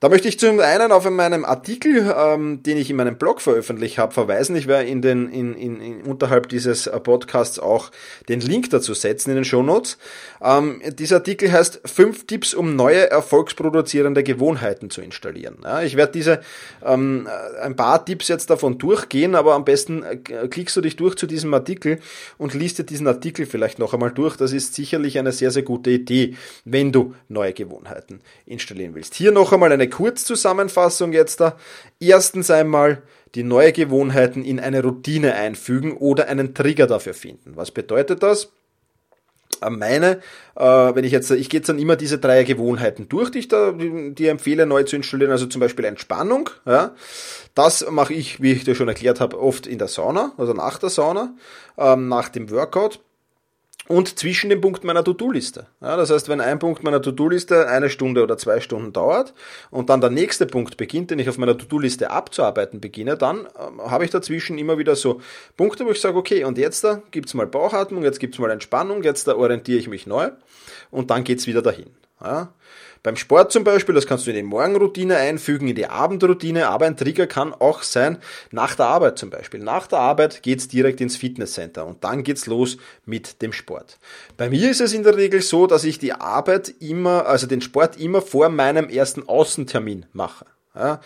Da 0.00 0.08
möchte 0.08 0.28
ich 0.28 0.38
zum 0.38 0.60
einen 0.60 0.92
auf 0.92 1.10
meinem 1.10 1.44
Artikel, 1.44 2.14
ähm, 2.16 2.62
den 2.62 2.76
ich 2.76 2.88
in 2.88 2.94
meinem 2.94 3.18
Blog 3.18 3.40
veröffentlicht 3.40 3.98
habe, 3.98 4.14
verweisen. 4.14 4.54
Ich 4.54 4.68
werde 4.68 4.88
in 4.88 5.02
den, 5.02 5.28
in, 5.28 5.54
in, 5.54 5.80
in, 5.80 6.02
unterhalb 6.02 6.48
dieses 6.48 6.86
äh, 6.86 7.00
Podcasts 7.00 7.58
auch 7.58 7.90
den 8.28 8.38
Link 8.38 8.70
dazu 8.70 8.94
setzen 8.94 9.30
in 9.30 9.36
den 9.36 9.44
Show 9.44 9.60
Notes. 9.60 9.98
Ähm, 10.40 10.80
dieser 10.92 11.16
Artikel 11.16 11.50
heißt 11.50 11.80
fünf 11.84 12.28
Tipps, 12.28 12.54
um 12.54 12.76
neue 12.76 13.10
erfolgsproduzierende 13.10 14.22
Gewohnheiten 14.22 14.88
zu 14.90 15.00
installieren. 15.00 15.56
Ja, 15.64 15.82
ich 15.82 15.96
werde 15.96 16.12
diese 16.12 16.42
ähm, 16.86 17.26
äh, 17.26 17.60
ein 17.62 17.74
paar 17.74 18.04
Tipps 18.04 18.28
jetzt 18.28 18.50
davon 18.50 18.78
durchgehen, 18.78 19.34
aber 19.34 19.54
am 19.54 19.64
besten 19.64 20.04
äh, 20.04 20.16
klickst 20.16 20.76
du 20.76 20.80
dich 20.80 20.94
durch 20.94 21.16
zu 21.16 21.26
diesem 21.26 21.52
Artikel 21.52 21.98
und 22.36 22.54
liest 22.54 22.78
dir 22.78 22.84
diesen 22.84 23.08
Artikel 23.08 23.46
vielleicht 23.46 23.80
noch 23.80 23.94
einmal 23.94 24.12
durch. 24.12 24.36
Das 24.36 24.52
ist 24.52 24.76
sicherlich 24.76 25.18
eine 25.18 25.32
sehr, 25.32 25.50
sehr 25.50 25.64
gute 25.64 25.90
Idee, 25.90 26.36
wenn 26.64 26.92
du 26.92 27.16
neue 27.26 27.52
Gewohnheiten 27.52 28.20
installieren 28.46 28.94
willst. 28.94 29.16
Hier 29.16 29.32
noch 29.32 29.52
einmal 29.52 29.72
eine 29.72 29.87
Kurzzusammenfassung 29.88 31.12
jetzt 31.12 31.40
da. 31.40 31.56
Erstens 32.00 32.50
einmal 32.50 33.02
die 33.34 33.42
neue 33.42 33.72
Gewohnheiten 33.72 34.44
in 34.44 34.60
eine 34.60 34.82
Routine 34.82 35.34
einfügen 35.34 35.96
oder 35.96 36.28
einen 36.28 36.54
Trigger 36.54 36.86
dafür 36.86 37.14
finden. 37.14 37.56
Was 37.56 37.70
bedeutet 37.70 38.22
das? 38.22 38.52
Äh, 39.60 39.70
meine, 39.70 40.20
äh, 40.56 40.64
wenn 40.64 41.04
ich 41.04 41.12
jetzt, 41.12 41.30
ich 41.30 41.50
gehe 41.50 41.60
jetzt 41.60 41.68
dann 41.68 41.78
immer 41.78 41.96
diese 41.96 42.18
drei 42.18 42.44
Gewohnheiten 42.44 43.08
durch, 43.08 43.30
die 43.30 43.40
ich 43.40 43.48
da, 43.48 43.72
die 43.72 44.26
empfehle 44.26 44.66
neu 44.66 44.84
zu 44.84 44.96
installieren, 44.96 45.32
also 45.32 45.46
zum 45.46 45.60
Beispiel 45.60 45.84
Entspannung, 45.84 46.50
ja. 46.66 46.94
Das 47.54 47.88
mache 47.90 48.14
ich, 48.14 48.40
wie 48.40 48.52
ich 48.52 48.64
dir 48.64 48.74
schon 48.74 48.88
erklärt 48.88 49.20
habe, 49.20 49.40
oft 49.40 49.66
in 49.66 49.78
der 49.78 49.88
Sauna, 49.88 50.32
also 50.36 50.52
nach 50.52 50.78
der 50.78 50.90
Sauna, 50.90 51.34
ähm, 51.76 52.08
nach 52.08 52.28
dem 52.28 52.50
Workout 52.50 53.00
und 53.88 54.18
zwischen 54.18 54.50
den 54.50 54.60
Punkten 54.60 54.86
meiner 54.86 55.02
To-Do-Liste. 55.02 55.66
Ja, 55.80 55.96
das 55.96 56.10
heißt, 56.10 56.28
wenn 56.28 56.40
ein 56.40 56.58
Punkt 56.58 56.84
meiner 56.84 57.02
To-Do-Liste 57.02 57.68
eine 57.68 57.90
Stunde 57.90 58.22
oder 58.22 58.36
zwei 58.36 58.60
Stunden 58.60 58.92
dauert 58.92 59.34
und 59.70 59.88
dann 59.88 60.00
der 60.00 60.10
nächste 60.10 60.46
Punkt 60.46 60.76
beginnt, 60.76 61.10
den 61.10 61.18
ich 61.18 61.28
auf 61.28 61.38
meiner 61.38 61.56
To-Do-Liste 61.56 62.10
abzuarbeiten 62.10 62.80
beginne, 62.80 63.16
dann 63.16 63.48
ähm, 63.58 63.80
habe 63.80 64.04
ich 64.04 64.10
dazwischen 64.10 64.58
immer 64.58 64.78
wieder 64.78 64.94
so 64.94 65.20
Punkte, 65.56 65.86
wo 65.86 65.90
ich 65.90 66.00
sage, 66.00 66.16
okay, 66.16 66.44
und 66.44 66.58
jetzt 66.58 66.84
da 66.84 67.02
gibt's 67.10 67.34
mal 67.34 67.46
Bauchatmung, 67.46 68.04
jetzt 68.04 68.20
gibt's 68.20 68.38
mal 68.38 68.50
Entspannung, 68.50 69.02
jetzt 69.02 69.26
da 69.26 69.36
orientiere 69.36 69.78
ich 69.78 69.88
mich 69.88 70.06
neu 70.06 70.30
und 70.90 71.10
dann 71.10 71.24
geht's 71.24 71.46
wieder 71.46 71.62
dahin. 71.62 71.90
Ja. 72.20 72.52
Beim 73.02 73.16
Sport 73.16 73.52
zum 73.52 73.62
Beispiel, 73.62 73.94
das 73.94 74.06
kannst 74.06 74.26
du 74.26 74.30
in 74.30 74.36
die 74.36 74.42
Morgenroutine 74.42 75.16
einfügen, 75.16 75.68
in 75.68 75.76
die 75.76 75.86
Abendroutine, 75.86 76.68
aber 76.68 76.86
ein 76.86 76.96
Trigger 76.96 77.26
kann 77.26 77.54
auch 77.54 77.82
sein, 77.82 78.18
nach 78.50 78.74
der 78.74 78.86
Arbeit 78.86 79.18
zum 79.18 79.30
Beispiel. 79.30 79.60
Nach 79.60 79.86
der 79.86 80.00
Arbeit 80.00 80.42
geht's 80.42 80.68
direkt 80.68 81.00
ins 81.00 81.16
Fitnesscenter 81.16 81.86
und 81.86 82.02
dann 82.02 82.24
geht's 82.24 82.46
los 82.46 82.76
mit 83.06 83.40
dem 83.40 83.52
Sport. 83.52 83.98
Bei 84.36 84.50
mir 84.50 84.70
ist 84.70 84.80
es 84.80 84.92
in 84.92 85.04
der 85.04 85.16
Regel 85.16 85.42
so, 85.42 85.66
dass 85.66 85.84
ich 85.84 85.98
die 85.98 86.12
Arbeit 86.12 86.74
immer, 86.80 87.26
also 87.26 87.46
den 87.46 87.60
Sport 87.60 87.98
immer 87.98 88.20
vor 88.20 88.48
meinem 88.48 88.88
ersten 88.88 89.28
Außentermin 89.28 90.06
mache. 90.12 90.44
Ja, 90.74 91.00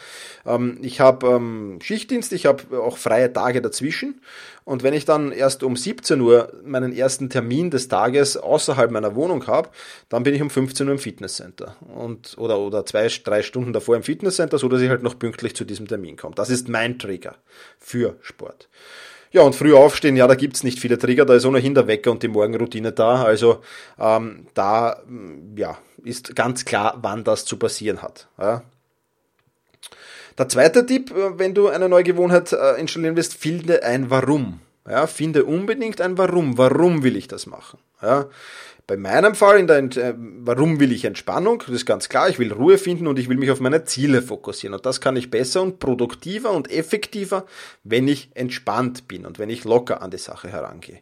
ähm, 0.44 0.78
ich 0.82 1.00
habe 1.00 1.26
ähm, 1.26 1.78
Schichtdienst, 1.80 2.32
ich 2.32 2.46
habe 2.46 2.80
auch 2.80 2.98
freie 2.98 3.32
Tage 3.32 3.62
dazwischen. 3.62 4.20
Und 4.64 4.82
wenn 4.82 4.94
ich 4.94 5.04
dann 5.04 5.32
erst 5.32 5.62
um 5.62 5.76
17 5.76 6.20
Uhr 6.20 6.52
meinen 6.64 6.92
ersten 6.92 7.30
Termin 7.30 7.70
des 7.70 7.88
Tages 7.88 8.36
außerhalb 8.36 8.90
meiner 8.90 9.14
Wohnung 9.14 9.46
habe, 9.46 9.70
dann 10.08 10.22
bin 10.22 10.34
ich 10.34 10.42
um 10.42 10.50
15 10.50 10.86
Uhr 10.86 10.92
im 10.92 10.98
Fitnesscenter. 10.98 11.76
Und, 11.94 12.36
oder, 12.38 12.58
oder 12.58 12.84
zwei, 12.86 13.08
drei 13.08 13.42
Stunden 13.42 13.72
davor 13.72 13.96
im 13.96 14.02
Fitnesscenter, 14.02 14.58
so 14.58 14.68
dass 14.68 14.80
ich 14.80 14.88
halt 14.88 15.02
noch 15.02 15.18
pünktlich 15.18 15.56
zu 15.56 15.64
diesem 15.64 15.88
Termin 15.88 16.16
komme. 16.16 16.34
Das 16.34 16.50
ist 16.50 16.68
mein 16.68 16.98
Trigger 16.98 17.36
für 17.78 18.16
Sport. 18.20 18.68
Ja, 19.32 19.40
und 19.42 19.54
früh 19.54 19.74
aufstehen, 19.74 20.14
ja, 20.16 20.26
da 20.26 20.34
gibt's 20.34 20.62
nicht 20.62 20.78
viele 20.78 20.98
Trigger, 20.98 21.24
da 21.24 21.34
ist 21.34 21.46
ohnehin 21.46 21.74
der 21.74 21.86
Wecker 21.86 22.10
und 22.10 22.22
die 22.22 22.28
Morgenroutine 22.28 22.92
da. 22.92 23.24
Also 23.24 23.62
ähm, 23.98 24.46
da 24.52 25.02
ja, 25.56 25.78
ist 26.04 26.36
ganz 26.36 26.66
klar, 26.66 26.98
wann 27.00 27.24
das 27.24 27.46
zu 27.46 27.56
passieren 27.56 28.02
hat. 28.02 28.28
Ja. 28.38 28.62
Der 30.38 30.48
zweite 30.48 30.86
Tipp, 30.86 31.10
äh, 31.10 31.38
wenn 31.38 31.54
du 31.54 31.68
eine 31.68 31.88
neue 31.88 32.04
Gewohnheit 32.04 32.52
äh, 32.52 32.80
installieren 32.80 33.16
willst, 33.16 33.34
finde 33.34 33.82
ein 33.82 34.10
Warum. 34.10 34.60
Ja, 34.88 35.06
finde 35.06 35.44
unbedingt 35.44 36.00
ein 36.00 36.18
Warum. 36.18 36.58
Warum 36.58 37.02
will 37.02 37.16
ich 37.16 37.28
das 37.28 37.46
machen? 37.46 37.78
Ja, 38.00 38.28
bei 38.88 38.96
meinem 38.96 39.34
Fall, 39.34 39.60
in 39.60 39.66
der, 39.68 39.78
äh, 39.78 40.14
warum 40.16 40.80
will 40.80 40.90
ich 40.92 41.04
Entspannung? 41.04 41.60
Das 41.60 41.74
ist 41.74 41.86
ganz 41.86 42.08
klar, 42.08 42.28
ich 42.28 42.38
will 42.38 42.52
Ruhe 42.52 42.78
finden 42.78 43.06
und 43.06 43.18
ich 43.18 43.28
will 43.28 43.36
mich 43.36 43.50
auf 43.50 43.60
meine 43.60 43.84
Ziele 43.84 44.22
fokussieren. 44.22 44.74
Und 44.74 44.84
das 44.84 45.00
kann 45.00 45.16
ich 45.16 45.30
besser 45.30 45.62
und 45.62 45.78
produktiver 45.78 46.50
und 46.50 46.70
effektiver, 46.70 47.46
wenn 47.84 48.08
ich 48.08 48.30
entspannt 48.34 49.06
bin 49.06 49.24
und 49.24 49.38
wenn 49.38 49.50
ich 49.50 49.64
locker 49.64 50.02
an 50.02 50.10
die 50.10 50.18
Sache 50.18 50.48
herangehe. 50.48 50.98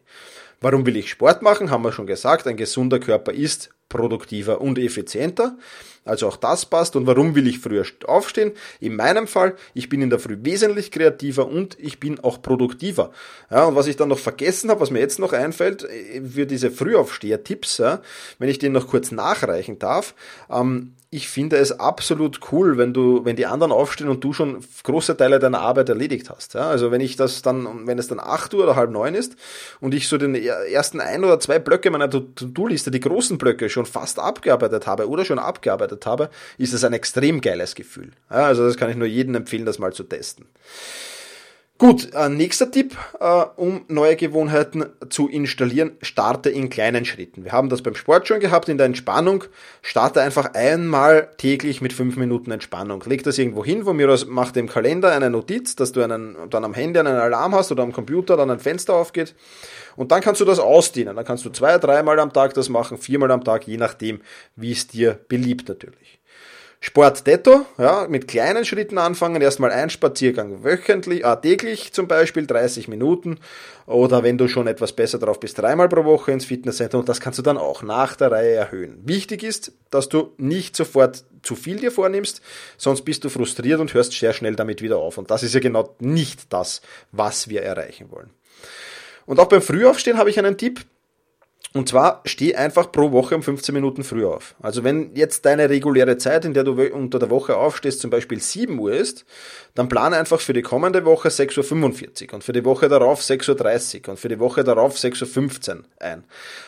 Warum 0.59 0.85
will 0.85 0.95
ich 0.95 1.09
Sport 1.09 1.41
machen? 1.41 1.71
Haben 1.71 1.83
wir 1.83 1.91
schon 1.91 2.05
gesagt, 2.05 2.45
ein 2.45 2.55
gesunder 2.55 2.99
Körper 2.99 3.33
ist 3.33 3.71
produktiver 3.89 4.61
und 4.61 4.77
effizienter. 4.77 5.57
Also 6.03 6.27
auch 6.27 6.37
das 6.37 6.65
passt. 6.65 6.95
Und 6.95 7.05
warum 7.05 7.35
will 7.35 7.47
ich 7.47 7.59
früher 7.59 7.85
aufstehen? 8.05 8.53
In 8.79 8.95
meinem 8.95 9.27
Fall, 9.27 9.55
ich 9.73 9.89
bin 9.89 10.01
in 10.01 10.09
der 10.09 10.19
Früh 10.19 10.37
wesentlich 10.41 10.91
kreativer 10.91 11.47
und 11.47 11.77
ich 11.79 11.99
bin 11.99 12.19
auch 12.19 12.41
produktiver. 12.41 13.11
Ja, 13.49 13.65
und 13.65 13.75
was 13.75 13.87
ich 13.87 13.97
dann 13.97 14.09
noch 14.09 14.19
vergessen 14.19 14.69
habe, 14.69 14.81
was 14.81 14.89
mir 14.89 14.99
jetzt 14.99 15.19
noch 15.19 15.33
einfällt, 15.33 15.83
äh, 15.83 16.21
für 16.21 16.45
diese 16.45 16.71
Frühaufsteher-Tipps, 16.71 17.77
ja, 17.77 18.01
wenn 18.39 18.49
ich 18.49 18.59
den 18.59 18.71
noch 18.71 18.87
kurz 18.87 19.11
nachreichen 19.11 19.77
darf, 19.77 20.15
ähm, 20.49 20.93
ich 21.13 21.27
finde 21.27 21.57
es 21.57 21.77
absolut 21.77 22.39
cool, 22.53 22.77
wenn 22.77 22.93
du, 22.93 23.25
wenn 23.25 23.35
die 23.35 23.45
anderen 23.45 23.73
aufstehen 23.73 24.07
und 24.07 24.23
du 24.23 24.31
schon 24.31 24.63
große 24.83 25.17
Teile 25.17 25.39
deiner 25.39 25.59
Arbeit 25.59 25.89
erledigt 25.89 26.29
hast. 26.29 26.53
Ja, 26.53 26.69
also 26.69 26.89
wenn 26.89 27.01
ich 27.01 27.17
das 27.17 27.41
dann, 27.41 27.85
wenn 27.85 27.99
es 27.99 28.07
dann 28.07 28.21
acht 28.21 28.53
Uhr 28.53 28.63
oder 28.63 28.77
halb 28.77 28.91
neun 28.91 29.13
ist 29.13 29.35
und 29.81 29.93
ich 29.93 30.07
so 30.07 30.17
den 30.17 30.35
ersten 30.35 31.01
ein 31.01 31.25
oder 31.25 31.37
zwei 31.41 31.59
Blöcke 31.59 31.91
meiner 31.91 32.09
To-Do-Liste, 32.09 32.91
die 32.91 33.01
großen 33.01 33.37
Blöcke 33.37 33.69
schon 33.69 33.85
fast 33.85 34.19
abgearbeitet 34.19 34.87
habe 34.87 35.09
oder 35.09 35.25
schon 35.25 35.37
abgearbeitet 35.37 35.90
habe, 36.05 36.29
ist 36.57 36.73
es 36.73 36.83
ein 36.83 36.93
extrem 36.93 37.41
geiles 37.41 37.75
Gefühl. 37.75 38.11
Also 38.29 38.65
das 38.65 38.77
kann 38.77 38.89
ich 38.89 38.95
nur 38.95 39.07
jedem 39.07 39.35
empfehlen, 39.35 39.65
das 39.65 39.79
mal 39.79 39.93
zu 39.93 40.03
testen. 40.03 40.45
Gut, 41.81 42.13
äh, 42.13 42.29
nächster 42.29 42.69
Tipp, 42.69 42.95
äh, 43.19 43.43
um 43.55 43.85
neue 43.87 44.15
Gewohnheiten 44.15 44.85
zu 45.09 45.27
installieren, 45.27 45.93
starte 46.03 46.51
in 46.51 46.69
kleinen 46.69 47.05
Schritten. 47.05 47.43
Wir 47.43 47.53
haben 47.53 47.69
das 47.69 47.81
beim 47.81 47.95
Sport 47.95 48.27
schon 48.27 48.39
gehabt, 48.39 48.69
in 48.69 48.77
der 48.77 48.85
Entspannung. 48.85 49.45
Starte 49.81 50.21
einfach 50.21 50.53
einmal 50.53 51.31
täglich 51.37 51.81
mit 51.81 51.91
fünf 51.91 52.17
Minuten 52.17 52.51
Entspannung. 52.51 53.03
Leg 53.07 53.23
das 53.23 53.39
irgendwo 53.39 53.65
hin, 53.65 53.83
von 53.83 53.97
mir 53.97 54.11
aus 54.11 54.27
mach 54.27 54.51
dem 54.51 54.69
Kalender 54.69 55.11
eine 55.11 55.31
Notiz, 55.31 55.75
dass 55.75 55.91
du 55.91 56.03
einen, 56.03 56.37
dann 56.51 56.65
am 56.65 56.75
Handy 56.75 56.99
einen 56.99 57.15
Alarm 57.15 57.55
hast 57.55 57.71
oder 57.71 57.81
am 57.81 57.93
Computer 57.93 58.37
dann 58.37 58.51
ein 58.51 58.59
Fenster 58.59 58.93
aufgeht. 58.93 59.33
Und 59.95 60.11
dann 60.11 60.21
kannst 60.21 60.41
du 60.41 60.45
das 60.45 60.59
ausdehnen. 60.59 61.15
Dann 61.15 61.25
kannst 61.25 61.45
du 61.45 61.49
zwei, 61.49 61.77
dreimal 61.77 62.19
am 62.19 62.33
Tag 62.33 62.53
das 62.53 62.69
machen, 62.69 62.97
viermal 62.97 63.31
am 63.31 63.43
Tag, 63.43 63.67
je 63.67 63.77
nachdem, 63.77 64.21
wie 64.55 64.71
es 64.71 64.87
dir 64.87 65.19
beliebt 65.27 65.69
natürlich. 65.69 66.21
Sport 66.83 67.27
detto, 67.27 67.67
ja, 67.77 68.07
mit 68.09 68.27
kleinen 68.27 68.65
Schritten 68.65 68.97
anfangen, 68.97 69.39
erstmal 69.39 69.69
ein 69.69 69.91
Spaziergang 69.91 70.63
wöchentlich, 70.63 71.23
äh, 71.23 71.37
täglich 71.39 71.93
zum 71.93 72.07
Beispiel, 72.07 72.47
30 72.47 72.87
Minuten, 72.87 73.37
oder 73.85 74.23
wenn 74.23 74.39
du 74.39 74.47
schon 74.47 74.65
etwas 74.65 74.91
besser 74.91 75.19
drauf 75.19 75.39
bist, 75.39 75.59
dreimal 75.59 75.89
pro 75.89 76.05
Woche 76.05 76.31
ins 76.31 76.45
Fitnesscenter 76.45 76.97
und 76.97 77.07
das 77.07 77.19
kannst 77.19 77.37
du 77.37 77.43
dann 77.43 77.59
auch 77.59 77.83
nach 77.83 78.15
der 78.15 78.31
Reihe 78.31 78.53
erhöhen. 78.55 78.97
Wichtig 79.05 79.43
ist, 79.43 79.73
dass 79.91 80.09
du 80.09 80.33
nicht 80.37 80.75
sofort 80.75 81.23
zu 81.43 81.55
viel 81.55 81.77
dir 81.77 81.91
vornimmst, 81.91 82.41
sonst 82.77 83.03
bist 83.03 83.23
du 83.23 83.29
frustriert 83.29 83.79
und 83.79 83.93
hörst 83.93 84.13
sehr 84.13 84.33
schnell 84.33 84.55
damit 84.55 84.81
wieder 84.81 84.97
auf. 84.97 85.19
Und 85.19 85.29
das 85.29 85.43
ist 85.43 85.53
ja 85.53 85.59
genau 85.59 85.95
nicht 85.99 86.51
das, 86.51 86.81
was 87.11 87.47
wir 87.47 87.61
erreichen 87.61 88.09
wollen. 88.09 88.31
Und 89.31 89.39
auch 89.39 89.47
beim 89.47 89.61
Frühaufstehen 89.61 90.17
habe 90.17 90.29
ich 90.29 90.37
einen 90.37 90.57
Tipp. 90.57 90.81
Und 91.73 91.87
zwar 91.87 92.21
steh 92.25 92.53
einfach 92.53 92.91
pro 92.91 93.13
Woche 93.13 93.33
um 93.33 93.41
15 93.41 93.73
Minuten 93.73 94.03
früher 94.03 94.35
auf. 94.35 94.55
Also 94.61 94.83
wenn 94.83 95.15
jetzt 95.15 95.45
deine 95.45 95.69
reguläre 95.69 96.17
Zeit, 96.17 96.43
in 96.43 96.53
der 96.53 96.65
du 96.65 96.73
unter 96.73 97.17
der 97.17 97.29
Woche 97.29 97.55
aufstehst, 97.55 98.01
zum 98.01 98.09
Beispiel 98.09 98.41
7 98.41 98.77
Uhr 98.77 98.91
ist, 98.91 99.23
dann 99.73 99.87
plane 99.87 100.17
einfach 100.17 100.41
für 100.41 100.51
die 100.51 100.63
kommende 100.63 101.05
Woche 101.05 101.29
6.45 101.29 102.27
Uhr 102.27 102.33
und 102.33 102.43
für 102.43 102.51
die 102.51 102.65
Woche 102.65 102.89
darauf 102.89 103.21
6.30 103.21 104.01
Uhr 104.01 104.09
und 104.09 104.19
für 104.19 104.27
die 104.27 104.39
Woche 104.39 104.65
darauf 104.65 104.97
6.15 104.97 105.77
Uhr 105.77 105.83
ein. 105.99 106.25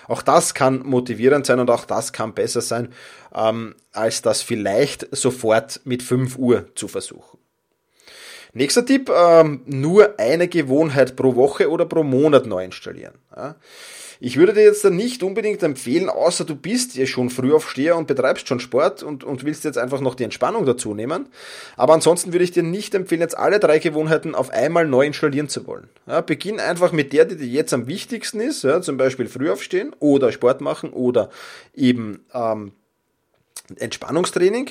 Auch 0.08 0.22
das 0.22 0.54
kann 0.54 0.84
motivierend 0.86 1.46
sein 1.46 1.60
und 1.60 1.70
auch 1.70 1.84
das 1.84 2.14
kann 2.14 2.34
besser 2.34 2.62
sein, 2.62 2.94
ähm, 3.36 3.76
als 3.92 4.22
das 4.22 4.42
vielleicht 4.42 5.14
sofort 5.14 5.82
mit 5.84 6.02
5 6.02 6.38
Uhr 6.38 6.74
zu 6.76 6.88
versuchen. 6.88 7.43
Nächster 8.54 8.86
Tipp, 8.86 9.10
ähm, 9.10 9.62
nur 9.66 10.20
eine 10.20 10.48
Gewohnheit 10.48 11.16
pro 11.16 11.36
Woche 11.36 11.70
oder 11.70 11.86
pro 11.86 12.04
Monat 12.04 12.46
neu 12.46 12.64
installieren. 12.64 13.16
Ja. 13.36 13.56
Ich 14.26 14.38
würde 14.38 14.54
dir 14.54 14.64
jetzt 14.64 14.86
dann 14.86 14.96
nicht 14.96 15.22
unbedingt 15.22 15.64
empfehlen, 15.64 16.08
außer 16.08 16.46
du 16.46 16.56
bist 16.56 16.96
ja 16.96 17.06
schon 17.06 17.30
früh 17.30 17.54
aufsteher 17.54 17.98
und 17.98 18.08
betreibst 18.08 18.48
schon 18.48 18.62
Sport 18.62 19.04
und, 19.04 19.26
und 19.26 19.44
willst 19.44 19.66
jetzt 19.66 19.78
einfach 19.78 20.00
noch 20.00 20.16
die 20.16 20.24
Entspannung 20.24 20.66
dazu 20.66 20.94
nehmen. 20.94 21.28
Aber 21.76 21.94
ansonsten 21.94 22.32
würde 22.32 22.46
ich 22.46 22.52
dir 22.52 22.64
nicht 22.64 22.96
empfehlen, 22.96 23.20
jetzt 23.20 23.38
alle 23.38 23.60
drei 23.60 23.80
Gewohnheiten 23.80 24.34
auf 24.34 24.50
einmal 24.52 24.88
neu 24.88 25.08
installieren 25.08 25.50
zu 25.50 25.68
wollen. 25.68 25.90
Ja, 26.08 26.22
beginn 26.22 26.62
einfach 26.62 26.94
mit 26.94 27.12
der, 27.12 27.26
die 27.26 27.36
dir 27.36 27.48
jetzt 27.48 27.74
am 27.74 27.88
wichtigsten 27.88 28.40
ist, 28.40 28.64
ja, 28.64 28.82
zum 28.82 28.96
Beispiel 28.96 29.28
früh 29.28 29.52
aufstehen 29.52 29.94
oder 30.00 30.32
Sport 30.32 30.62
machen 30.62 30.92
oder 30.94 31.30
eben 31.76 32.24
ähm, 32.34 32.72
Entspannungstraining 33.78 34.70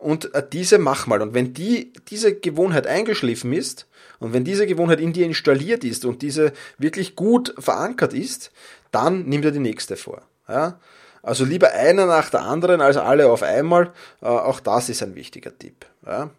und 0.00 0.34
äh, 0.34 0.42
diese 0.50 0.78
mach 0.78 1.06
mal. 1.06 1.22
Und 1.22 1.34
wenn 1.34 1.52
die, 1.54 1.92
diese 2.08 2.34
Gewohnheit 2.34 2.86
eingeschliffen 2.86 3.52
ist 3.52 3.86
und 4.18 4.32
wenn 4.32 4.44
diese 4.44 4.66
Gewohnheit 4.66 5.00
in 5.00 5.12
dir 5.12 5.26
installiert 5.26 5.84
ist 5.84 6.04
und 6.04 6.22
diese 6.22 6.52
wirklich 6.78 7.16
gut 7.16 7.54
verankert 7.58 8.14
ist, 8.14 8.50
dann 8.90 9.26
nimm 9.26 9.42
dir 9.42 9.52
die 9.52 9.60
nächste 9.60 9.96
vor. 9.96 10.22
Ja? 10.48 10.80
Also 11.22 11.44
lieber 11.44 11.72
einer 11.72 12.06
nach 12.06 12.30
der 12.30 12.42
anderen 12.42 12.80
als 12.80 12.96
alle 12.96 13.30
auf 13.30 13.42
einmal. 13.42 13.92
Äh, 14.22 14.26
auch 14.26 14.60
das 14.60 14.88
ist 14.88 15.02
ein 15.02 15.14
wichtiger 15.14 15.56
Tipp. 15.56 15.86
Ja? 16.06 16.30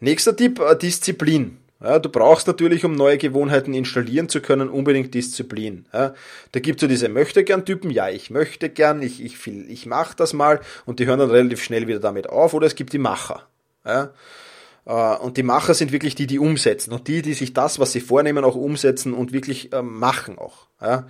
Nächster 0.00 0.34
Tipp, 0.34 0.58
äh, 0.60 0.76
Disziplin. 0.76 1.58
Ja, 1.82 1.98
du 1.98 2.08
brauchst 2.08 2.46
natürlich, 2.46 2.84
um 2.84 2.94
neue 2.94 3.18
Gewohnheiten 3.18 3.74
installieren 3.74 4.28
zu 4.28 4.40
können, 4.40 4.68
unbedingt 4.68 5.12
Disziplin. 5.12 5.86
Ja, 5.92 6.14
da 6.52 6.60
gibt 6.60 6.78
es 6.78 6.80
so 6.82 6.86
diese 6.86 7.08
Möchte-Gern-Typen, 7.08 7.90
ja, 7.90 8.08
ich 8.08 8.30
möchte 8.30 8.70
gern, 8.70 9.02
ich, 9.02 9.22
ich, 9.22 9.46
ich 9.46 9.86
mache 9.86 10.16
das 10.16 10.32
mal 10.32 10.60
und 10.86 10.98
die 10.98 11.06
hören 11.06 11.18
dann 11.18 11.30
relativ 11.30 11.62
schnell 11.62 11.86
wieder 11.86 12.00
damit 12.00 12.28
auf. 12.28 12.54
Oder 12.54 12.66
es 12.66 12.74
gibt 12.74 12.92
die 12.92 12.98
Macher. 12.98 13.46
Ja, 13.84 14.12
äh, 14.86 15.16
und 15.18 15.36
die 15.36 15.42
Macher 15.42 15.74
sind 15.74 15.92
wirklich 15.92 16.14
die, 16.14 16.26
die 16.26 16.38
umsetzen 16.38 16.92
und 16.92 17.08
die, 17.08 17.22
die 17.22 17.34
sich 17.34 17.52
das, 17.52 17.78
was 17.78 17.92
sie 17.92 18.00
vornehmen, 18.00 18.44
auch 18.44 18.54
umsetzen 18.54 19.12
und 19.12 19.32
wirklich 19.32 19.72
äh, 19.72 19.82
machen 19.82 20.38
auch. 20.38 20.68
Ja 20.80 21.06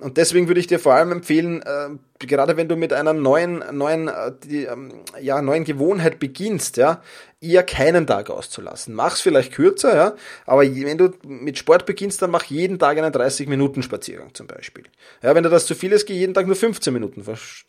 und 0.00 0.16
deswegen 0.16 0.48
würde 0.48 0.60
ich 0.60 0.66
dir 0.66 0.78
vor 0.78 0.94
allem 0.94 1.12
empfehlen, 1.12 1.62
äh, 1.62 1.88
gerade 2.18 2.56
wenn 2.56 2.68
du 2.68 2.76
mit 2.76 2.92
einer 2.92 3.12
neuen, 3.12 3.62
neuen, 3.72 4.08
äh, 4.08 4.32
die, 4.44 4.64
ähm, 4.64 4.92
ja, 5.20 5.40
neuen 5.40 5.64
Gewohnheit 5.64 6.18
beginnst, 6.18 6.76
ja, 6.76 7.02
eher 7.40 7.62
keinen 7.62 8.06
Tag 8.06 8.30
auszulassen. 8.30 8.94
Mach's 8.94 9.20
vielleicht 9.20 9.52
kürzer, 9.52 9.94
ja, 9.94 10.14
aber 10.46 10.62
wenn 10.62 10.98
du 10.98 11.12
mit 11.24 11.58
Sport 11.58 11.84
beginnst, 11.84 12.22
dann 12.22 12.30
mach 12.30 12.44
jeden 12.44 12.78
Tag 12.78 12.96
einen 12.96 13.12
30 13.12 13.46
Minuten 13.48 13.82
Spaziergang 13.82 14.34
zum 14.34 14.46
Beispiel. 14.46 14.84
Ja, 15.22 15.34
wenn 15.34 15.42
du 15.42 15.50
das 15.50 15.66
zu 15.66 15.74
viel 15.74 15.92
ist, 15.92 16.06
geh 16.06 16.14
jeden 16.14 16.32
Tag 16.32 16.46
nur 16.46 16.56
15 16.56 16.92
Minuten 16.92 17.24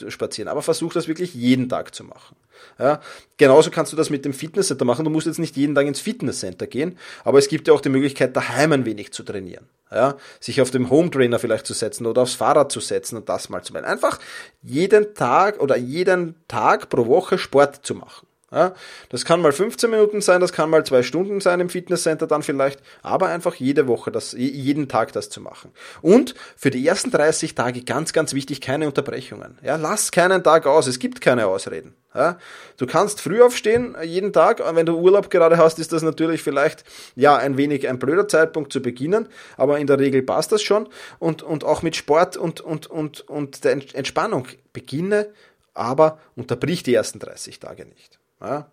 spazieren, 0.08 0.48
aber 0.48 0.62
versuch 0.62 0.94
das 0.94 1.08
wirklich 1.08 1.34
jeden 1.34 1.68
Tag 1.68 1.94
zu 1.94 2.04
machen. 2.06 2.38
Ja, 2.80 3.02
genauso 3.38 3.70
kannst 3.70 3.92
du 3.92 3.98
das 3.98 4.10
mit 4.10 4.26
dem 4.26 4.34
Fitnesscenter 4.34 4.86
machen. 4.86 5.06
Du 5.06 5.12
musst 5.12 5.28
jetzt 5.28 5.38
nicht 5.38 5.58
jeden 5.58 5.76
Tag 5.76 5.86
ins 5.86 6.00
Fitnesscenter 6.00 6.66
gehen, 6.66 6.98
aber 7.24 7.38
es 7.38 7.50
gibt 7.50 7.68
ja 7.68 7.74
auch 7.74 7.82
die 7.82 7.90
Möglichkeit, 7.90 8.36
daheim 8.36 8.72
ein 8.72 8.86
wenig 8.86 9.12
zu 9.12 9.24
trainieren. 9.24 9.68
Ja, 9.92 10.18
sich 10.40 10.60
auf 10.60 10.72
dem 10.72 10.90
Home 10.90 11.12
Trainer 11.12 11.40
vielleicht 11.40 11.66
zu 11.66 11.74
setzen 11.74 12.06
oder 12.06 12.24
aufs 12.24 12.34
Fahrrad 12.34 12.72
zu 12.72 12.80
setzen 12.80 13.16
und 13.16 13.30
das 13.30 13.48
mal 13.50 13.64
zu 13.64 13.74
machen. 13.74 13.86
Einfach 13.86 14.20
jeden 14.62 15.14
Tag 15.14 15.62
oder 15.62 15.78
jeden 15.78 16.36
Tag 16.48 16.90
pro 16.90 17.06
Woche 17.08 17.38
Sport 17.38 17.86
zu 17.86 17.96
machen. 17.96 18.27
Ja, 18.50 18.76
das 19.10 19.26
kann 19.26 19.42
mal 19.42 19.52
15 19.52 19.90
Minuten 19.90 20.22
sein, 20.22 20.40
das 20.40 20.54
kann 20.54 20.70
mal 20.70 20.86
zwei 20.86 21.04
Stunden 21.04 21.42
sein 21.42 21.60
im 21.60 21.70
Fitnesscenter 21.70 22.28
dann 22.28 22.44
vielleicht, 22.44 22.82
aber 23.02 23.28
einfach 23.28 23.56
jede 23.56 23.88
Woche, 23.88 24.10
das, 24.10 24.32
jeden 24.32 24.88
Tag 24.88 25.12
das 25.12 25.30
zu 25.30 25.42
machen. 25.42 25.72
Und 26.02 26.34
für 26.56 26.70
die 26.70 26.88
ersten 26.88 27.12
30 27.12 27.56
Tage 27.56 27.84
ganz, 27.84 28.14
ganz 28.14 28.34
wichtig, 28.34 28.62
keine 28.62 28.88
Unterbrechungen. 28.88 29.58
Ja, 29.64 29.76
lass 29.76 30.14
keinen 30.14 30.46
Tag 30.46 30.66
aus, 30.66 30.88
es 30.88 31.00
gibt 31.00 31.20
keine 31.20 31.48
Ausreden. 31.48 31.94
Ja, 32.16 32.38
du 32.78 32.88
kannst 32.88 33.20
früh 33.20 33.42
aufstehen, 33.42 33.96
äh, 33.96 34.06
jeden 34.06 34.32
Tag, 34.32 34.64
wenn 34.76 34.86
du 34.86 34.98
Urlaub 34.98 35.30
gerade 35.30 35.58
hast, 35.58 35.78
ist 35.78 35.92
das 35.92 36.02
natürlich 36.02 36.42
vielleicht, 36.42 36.86
ja, 37.16 37.36
ein 37.36 37.58
wenig 37.58 37.90
ein 37.90 38.00
blöder 38.00 38.30
Zeitpunkt 38.30 38.72
zu 38.72 38.82
beginnen, 38.82 39.28
aber 39.58 39.78
in 39.78 39.88
der 39.88 40.00
Regel 40.00 40.24
passt 40.24 40.54
das 40.54 40.64
schon 40.64 40.88
und, 41.20 41.44
und 41.44 41.66
auch 41.66 41.82
mit 41.82 41.98
Sport 41.98 42.38
und, 42.38 42.62
und, 42.62 42.88
und, 42.88 43.22
und 43.28 43.66
der 43.66 43.74
Entspannung 43.74 44.48
beginne, 44.72 45.28
aber 45.74 46.18
unterbrich 46.38 46.82
die 46.82 46.94
ersten 46.94 47.20
30 47.20 47.60
Tage 47.60 47.86
nicht. 47.86 48.17
Ja. 48.42 48.70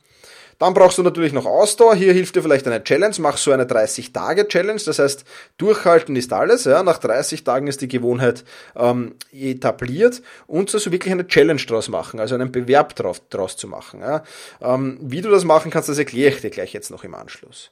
Dann 0.59 0.73
brauchst 0.73 0.99
du 0.99 1.03
natürlich 1.03 1.33
noch 1.33 1.47
Ausdauer. 1.47 1.95
Hier 1.95 2.13
hilft 2.13 2.37
dir 2.37 2.43
vielleicht 2.43 2.67
eine 2.67 2.83
Challenge. 2.83 3.15
Mach 3.19 3.37
so 3.37 3.53
eine 3.53 3.65
30-Tage-Challenge. 3.65 4.81
Das 4.87 4.99
heißt, 4.99 5.25
durchhalten 5.59 6.17
ist 6.17 6.33
alles. 6.33 6.65
Ja. 6.65 6.83
Nach 6.83 6.99
30 6.99 7.45
Tagen 7.45 7.67
ist 7.67 7.81
die 7.81 7.89
Gewohnheit 7.89 8.45
ähm, 8.77 9.17
etabliert 9.33 10.23
und 10.47 10.71
so 10.71 10.79
wirklich 10.91 11.13
eine 11.13 11.27
Challenge 11.27 11.61
draus 11.61 11.89
machen, 11.89 12.21
also 12.21 12.35
einen 12.35 12.53
Bewerb 12.53 12.95
drauf, 12.95 13.21
draus 13.31 13.57
zu 13.57 13.67
machen. 13.67 14.01
Ja. 14.01 14.23
Ähm, 14.61 14.99
wie 15.01 15.21
du 15.21 15.31
das 15.31 15.45
machen 15.45 15.71
kannst, 15.71 15.89
das 15.89 15.99
erkläre 15.99 16.35
ich 16.35 16.41
dir 16.41 16.51
gleich 16.51 16.73
jetzt 16.73 16.91
noch 16.91 17.05
im 17.05 17.15
Anschluss 17.15 17.71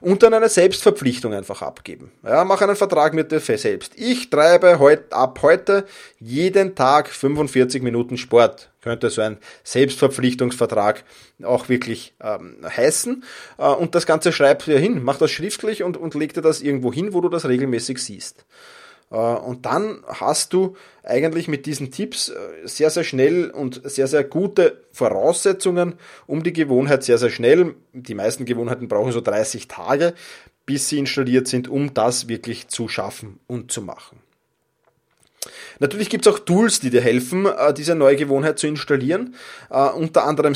und 0.00 0.22
dann 0.22 0.34
eine 0.34 0.48
Selbstverpflichtung 0.48 1.32
einfach 1.32 1.62
abgeben. 1.62 2.10
Ja, 2.24 2.44
mach 2.44 2.60
einen 2.60 2.76
Vertrag 2.76 3.14
mit 3.14 3.30
dir 3.30 3.40
selbst. 3.40 3.92
Ich 3.96 4.30
treibe 4.30 4.78
heut, 4.78 5.12
ab 5.12 5.38
heute 5.42 5.86
jeden 6.18 6.74
Tag 6.74 7.08
45 7.08 7.82
Minuten 7.82 8.16
Sport. 8.16 8.71
Könnte 8.82 9.10
so 9.10 9.22
ein 9.22 9.38
Selbstverpflichtungsvertrag 9.64 11.04
auch 11.42 11.68
wirklich 11.68 12.14
ähm, 12.20 12.56
heißen. 12.64 13.24
Äh, 13.58 13.68
und 13.68 13.94
das 13.94 14.06
Ganze 14.06 14.32
schreib 14.32 14.64
dir 14.64 14.78
hin, 14.78 15.02
mach 15.02 15.18
das 15.18 15.30
schriftlich 15.30 15.82
und, 15.82 15.96
und 15.96 16.14
leg 16.14 16.34
dir 16.34 16.42
das 16.42 16.60
irgendwo 16.60 16.92
hin, 16.92 17.14
wo 17.14 17.20
du 17.20 17.28
das 17.28 17.46
regelmäßig 17.46 17.98
siehst. 17.98 18.44
Äh, 19.12 19.16
und 19.16 19.66
dann 19.66 20.02
hast 20.08 20.52
du 20.52 20.76
eigentlich 21.04 21.46
mit 21.46 21.66
diesen 21.66 21.92
Tipps 21.92 22.30
äh, 22.30 22.34
sehr, 22.64 22.90
sehr 22.90 23.04
schnell 23.04 23.50
und 23.50 23.82
sehr, 23.84 24.08
sehr 24.08 24.24
gute 24.24 24.82
Voraussetzungen, 24.92 25.94
um 26.26 26.42
die 26.42 26.52
Gewohnheit 26.52 27.04
sehr, 27.04 27.18
sehr 27.18 27.30
schnell, 27.30 27.76
die 27.92 28.14
meisten 28.14 28.46
Gewohnheiten 28.46 28.88
brauchen 28.88 29.12
so 29.12 29.20
30 29.20 29.68
Tage, 29.68 30.14
bis 30.66 30.88
sie 30.88 30.98
installiert 30.98 31.46
sind, 31.46 31.68
um 31.68 31.94
das 31.94 32.28
wirklich 32.28 32.68
zu 32.68 32.88
schaffen 32.88 33.38
und 33.46 33.70
zu 33.70 33.82
machen. 33.82 34.18
Natürlich 35.78 36.10
gibt 36.10 36.26
es 36.26 36.32
auch 36.32 36.38
Tools, 36.38 36.80
die 36.80 36.90
dir 36.90 37.00
helfen, 37.00 37.46
äh, 37.46 37.74
diese 37.74 37.94
neue 37.94 38.16
Gewohnheit 38.16 38.58
zu 38.58 38.66
installieren. 38.66 39.34
unter 39.70 40.24
anderem 40.24 40.54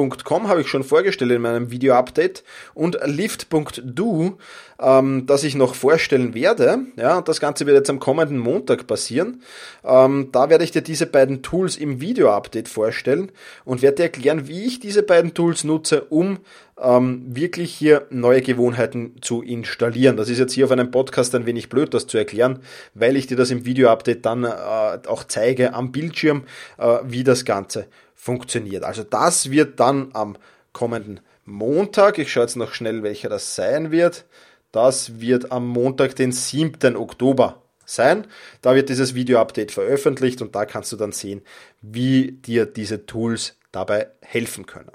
Stick.com 0.00 0.48
habe 0.48 0.62
ich 0.62 0.68
schon 0.68 0.84
vorgestellt 0.84 1.30
in 1.30 1.42
meinem 1.42 1.70
Video-Update 1.70 2.42
und 2.74 2.98
Lift.do 3.04 4.38
ähm, 4.80 5.26
das 5.26 5.44
ich 5.44 5.54
noch 5.54 5.74
vorstellen 5.74 6.34
werde. 6.34 6.78
Ja, 6.96 7.18
und 7.18 7.28
das 7.28 7.40
Ganze 7.40 7.66
wird 7.66 7.76
jetzt 7.76 7.90
am 7.90 8.00
kommenden 8.00 8.38
Montag 8.38 8.86
passieren. 8.86 9.42
Ähm, 9.84 10.30
da 10.32 10.48
werde 10.48 10.64
ich 10.64 10.70
dir 10.70 10.82
diese 10.82 11.06
beiden 11.06 11.42
Tools 11.42 11.76
im 11.76 12.00
Video-Update 12.00 12.68
vorstellen 12.68 13.30
und 13.64 13.82
werde 13.82 13.96
dir 13.96 14.02
erklären, 14.04 14.48
wie 14.48 14.64
ich 14.64 14.80
diese 14.80 15.02
beiden 15.02 15.34
Tools 15.34 15.64
nutze, 15.64 16.02
um 16.04 16.38
ähm, 16.80 17.24
wirklich 17.28 17.74
hier 17.74 18.06
neue 18.10 18.40
Gewohnheiten 18.40 19.16
zu 19.20 19.42
installieren. 19.42 20.16
Das 20.16 20.30
ist 20.30 20.38
jetzt 20.38 20.54
hier 20.54 20.64
auf 20.64 20.70
einem 20.70 20.90
Podcast 20.90 21.34
ein 21.34 21.46
wenig 21.46 21.68
blöd, 21.68 21.92
das 21.92 22.06
zu 22.06 22.16
erklären, 22.16 22.60
weil 22.94 23.16
ich 23.16 23.26
dir 23.26 23.36
das 23.36 23.50
im 23.50 23.66
Video-Update 23.66 24.24
dann 24.24 24.44
äh, 24.44 24.48
auch 24.48 25.24
zeige 25.24 25.74
am 25.74 25.92
Bildschirm, 25.92 26.44
äh, 26.78 26.98
wie 27.04 27.24
das 27.24 27.44
Ganze 27.44 27.86
funktioniert. 28.20 28.84
Also 28.84 29.02
das 29.02 29.50
wird 29.50 29.80
dann 29.80 30.10
am 30.12 30.36
kommenden 30.72 31.20
Montag, 31.46 32.18
ich 32.18 32.30
schaue 32.30 32.44
jetzt 32.44 32.56
noch 32.56 32.74
schnell, 32.74 33.02
welcher 33.02 33.30
das 33.30 33.54
sein 33.54 33.90
wird, 33.90 34.26
das 34.72 35.20
wird 35.20 35.50
am 35.50 35.66
Montag, 35.66 36.14
den 36.16 36.30
7. 36.30 36.96
Oktober 36.96 37.62
sein. 37.86 38.26
Da 38.62 38.74
wird 38.74 38.88
dieses 38.88 39.14
Video-Update 39.14 39.72
veröffentlicht 39.72 40.42
und 40.42 40.54
da 40.54 40.64
kannst 40.64 40.92
du 40.92 40.96
dann 40.96 41.12
sehen, 41.12 41.42
wie 41.80 42.32
dir 42.32 42.66
diese 42.66 43.06
Tools 43.06 43.56
dabei 43.72 44.10
helfen 44.20 44.66
können. 44.66 44.92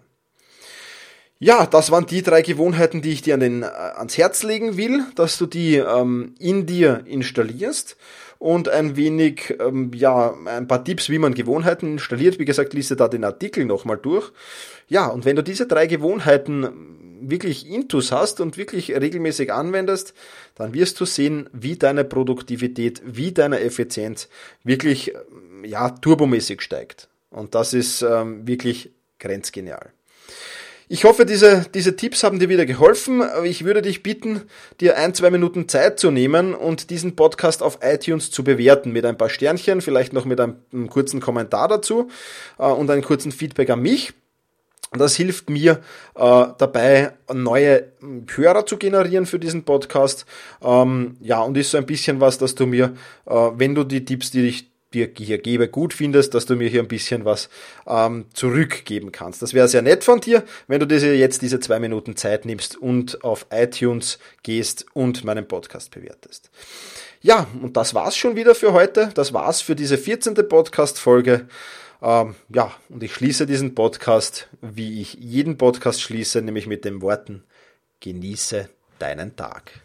Ja, 1.39 1.65
das 1.65 1.91
waren 1.91 2.05
die 2.05 2.21
drei 2.21 2.41
Gewohnheiten, 2.41 3.01
die 3.01 3.11
ich 3.11 3.21
dir 3.21 3.33
an 3.33 3.41
den, 3.41 3.63
äh, 3.63 3.65
ans 3.65 4.17
Herz 4.17 4.43
legen 4.43 4.77
will, 4.77 5.03
dass 5.15 5.37
du 5.37 5.45
die 5.45 5.75
ähm, 5.75 6.35
in 6.39 6.65
dir 6.65 7.03
installierst. 7.05 7.97
Und 8.39 8.69
ein 8.69 8.95
wenig, 8.95 9.55
ähm, 9.59 9.91
ja, 9.93 10.35
ein 10.45 10.67
paar 10.67 10.83
Tipps, 10.83 11.09
wie 11.09 11.19
man 11.19 11.33
Gewohnheiten 11.33 11.93
installiert. 11.93 12.39
Wie 12.39 12.45
gesagt, 12.45 12.73
liest 12.73 12.99
da 12.99 13.07
den 13.07 13.23
Artikel 13.23 13.65
nochmal 13.65 13.97
durch. 13.97 14.31
Ja, 14.87 15.07
und 15.07 15.25
wenn 15.25 15.35
du 15.35 15.41
diese 15.41 15.67
drei 15.67 15.87
Gewohnheiten 15.87 16.95
wirklich 17.21 17.67
Intus 17.67 18.11
hast 18.11 18.39
und 18.39 18.57
wirklich 18.57 18.91
regelmäßig 18.91 19.51
anwendest, 19.51 20.13
dann 20.55 20.73
wirst 20.73 20.99
du 20.99 21.05
sehen, 21.05 21.49
wie 21.53 21.75
deine 21.75 22.03
Produktivität, 22.03 23.01
wie 23.05 23.31
deine 23.31 23.61
Effizienz 23.61 24.29
wirklich 24.63 25.13
ja, 25.63 25.89
turbomäßig 25.89 26.61
steigt. 26.61 27.09
Und 27.29 27.55
das 27.55 27.73
ist 27.73 28.01
ähm, 28.01 28.47
wirklich 28.47 28.91
grenzgenial. 29.19 29.91
Ich 30.87 31.03
hoffe, 31.03 31.25
diese, 31.25 31.65
diese 31.73 31.95
Tipps 31.95 32.23
haben 32.23 32.37
dir 32.37 32.47
wieder 32.47 32.67
geholfen. 32.67 33.23
Ich 33.43 33.65
würde 33.65 33.81
dich 33.81 34.03
bitten, 34.03 34.43
dir 34.79 34.97
ein, 34.97 35.15
zwei 35.15 35.31
Minuten 35.31 35.67
Zeit 35.67 35.99
zu 35.99 36.11
nehmen 36.11 36.53
und 36.53 36.91
diesen 36.91 37.15
Podcast 37.15 37.63
auf 37.63 37.79
iTunes 37.81 38.29
zu 38.29 38.43
bewerten 38.43 38.91
mit 38.91 39.03
ein 39.03 39.17
paar 39.17 39.29
Sternchen, 39.29 39.81
vielleicht 39.81 40.13
noch 40.13 40.25
mit 40.25 40.39
einem, 40.39 40.57
einem 40.71 40.89
kurzen 40.89 41.21
Kommentar 41.21 41.67
dazu 41.67 42.09
äh, 42.59 42.67
und 42.67 42.91
einem 42.91 43.01
kurzen 43.01 43.31
Feedback 43.31 43.71
an 43.71 43.81
mich. 43.81 44.13
Das 44.91 45.15
hilft 45.15 45.49
mir 45.49 45.81
äh, 46.13 46.45
dabei, 46.57 47.13
neue 47.33 47.91
Hörer 48.33 48.67
zu 48.67 48.77
generieren 48.77 49.25
für 49.25 49.39
diesen 49.39 49.63
Podcast. 49.63 50.27
Ähm, 50.61 51.17
ja, 51.19 51.41
und 51.41 51.57
ist 51.57 51.71
so 51.71 51.77
ein 51.79 51.87
bisschen 51.87 52.21
was, 52.21 52.37
dass 52.37 52.53
du 52.53 52.67
mir, 52.67 52.93
äh, 53.25 53.33
wenn 53.33 53.73
du 53.73 53.83
die 53.83 54.05
Tipps, 54.05 54.29
die 54.29 54.47
ich 54.47 54.74
dir 54.95 55.11
hier 55.15 55.37
gebe, 55.37 55.67
gut 55.67 55.93
findest, 55.93 56.33
dass 56.33 56.45
du 56.45 56.55
mir 56.55 56.69
hier 56.69 56.81
ein 56.81 56.87
bisschen 56.87 57.25
was 57.25 57.49
ähm, 57.85 58.25
zurückgeben 58.33 59.11
kannst. 59.11 59.41
Das 59.41 59.53
wäre 59.53 59.67
sehr 59.67 59.81
nett 59.81 60.03
von 60.03 60.21
dir, 60.21 60.43
wenn 60.67 60.79
du 60.79 60.87
dir 60.87 61.15
jetzt 61.15 61.41
diese 61.41 61.59
zwei 61.59 61.79
Minuten 61.79 62.15
Zeit 62.15 62.45
nimmst 62.45 62.77
und 62.77 63.23
auf 63.23 63.45
iTunes 63.51 64.17
gehst 64.43 64.85
und 64.93 65.23
meinen 65.23 65.47
Podcast 65.47 65.91
bewertest. 65.91 66.49
Ja, 67.21 67.47
und 67.61 67.77
das 67.77 67.93
war's 67.93 68.15
schon 68.15 68.35
wieder 68.35 68.55
für 68.55 68.73
heute. 68.73 69.09
Das 69.13 69.33
war's 69.33 69.61
für 69.61 69.75
diese 69.75 69.97
14. 69.97 70.35
Podcast-Folge. 70.47 71.47
Ähm, 72.01 72.35
ja, 72.49 72.71
und 72.89 73.03
ich 73.03 73.13
schließe 73.13 73.45
diesen 73.45 73.75
Podcast, 73.75 74.47
wie 74.61 75.01
ich 75.01 75.15
jeden 75.15 75.57
Podcast 75.57 76.01
schließe, 76.01 76.41
nämlich 76.41 76.67
mit 76.67 76.85
den 76.85 77.01
Worten, 77.01 77.43
genieße 77.99 78.69
deinen 78.99 79.35
Tag. 79.35 79.84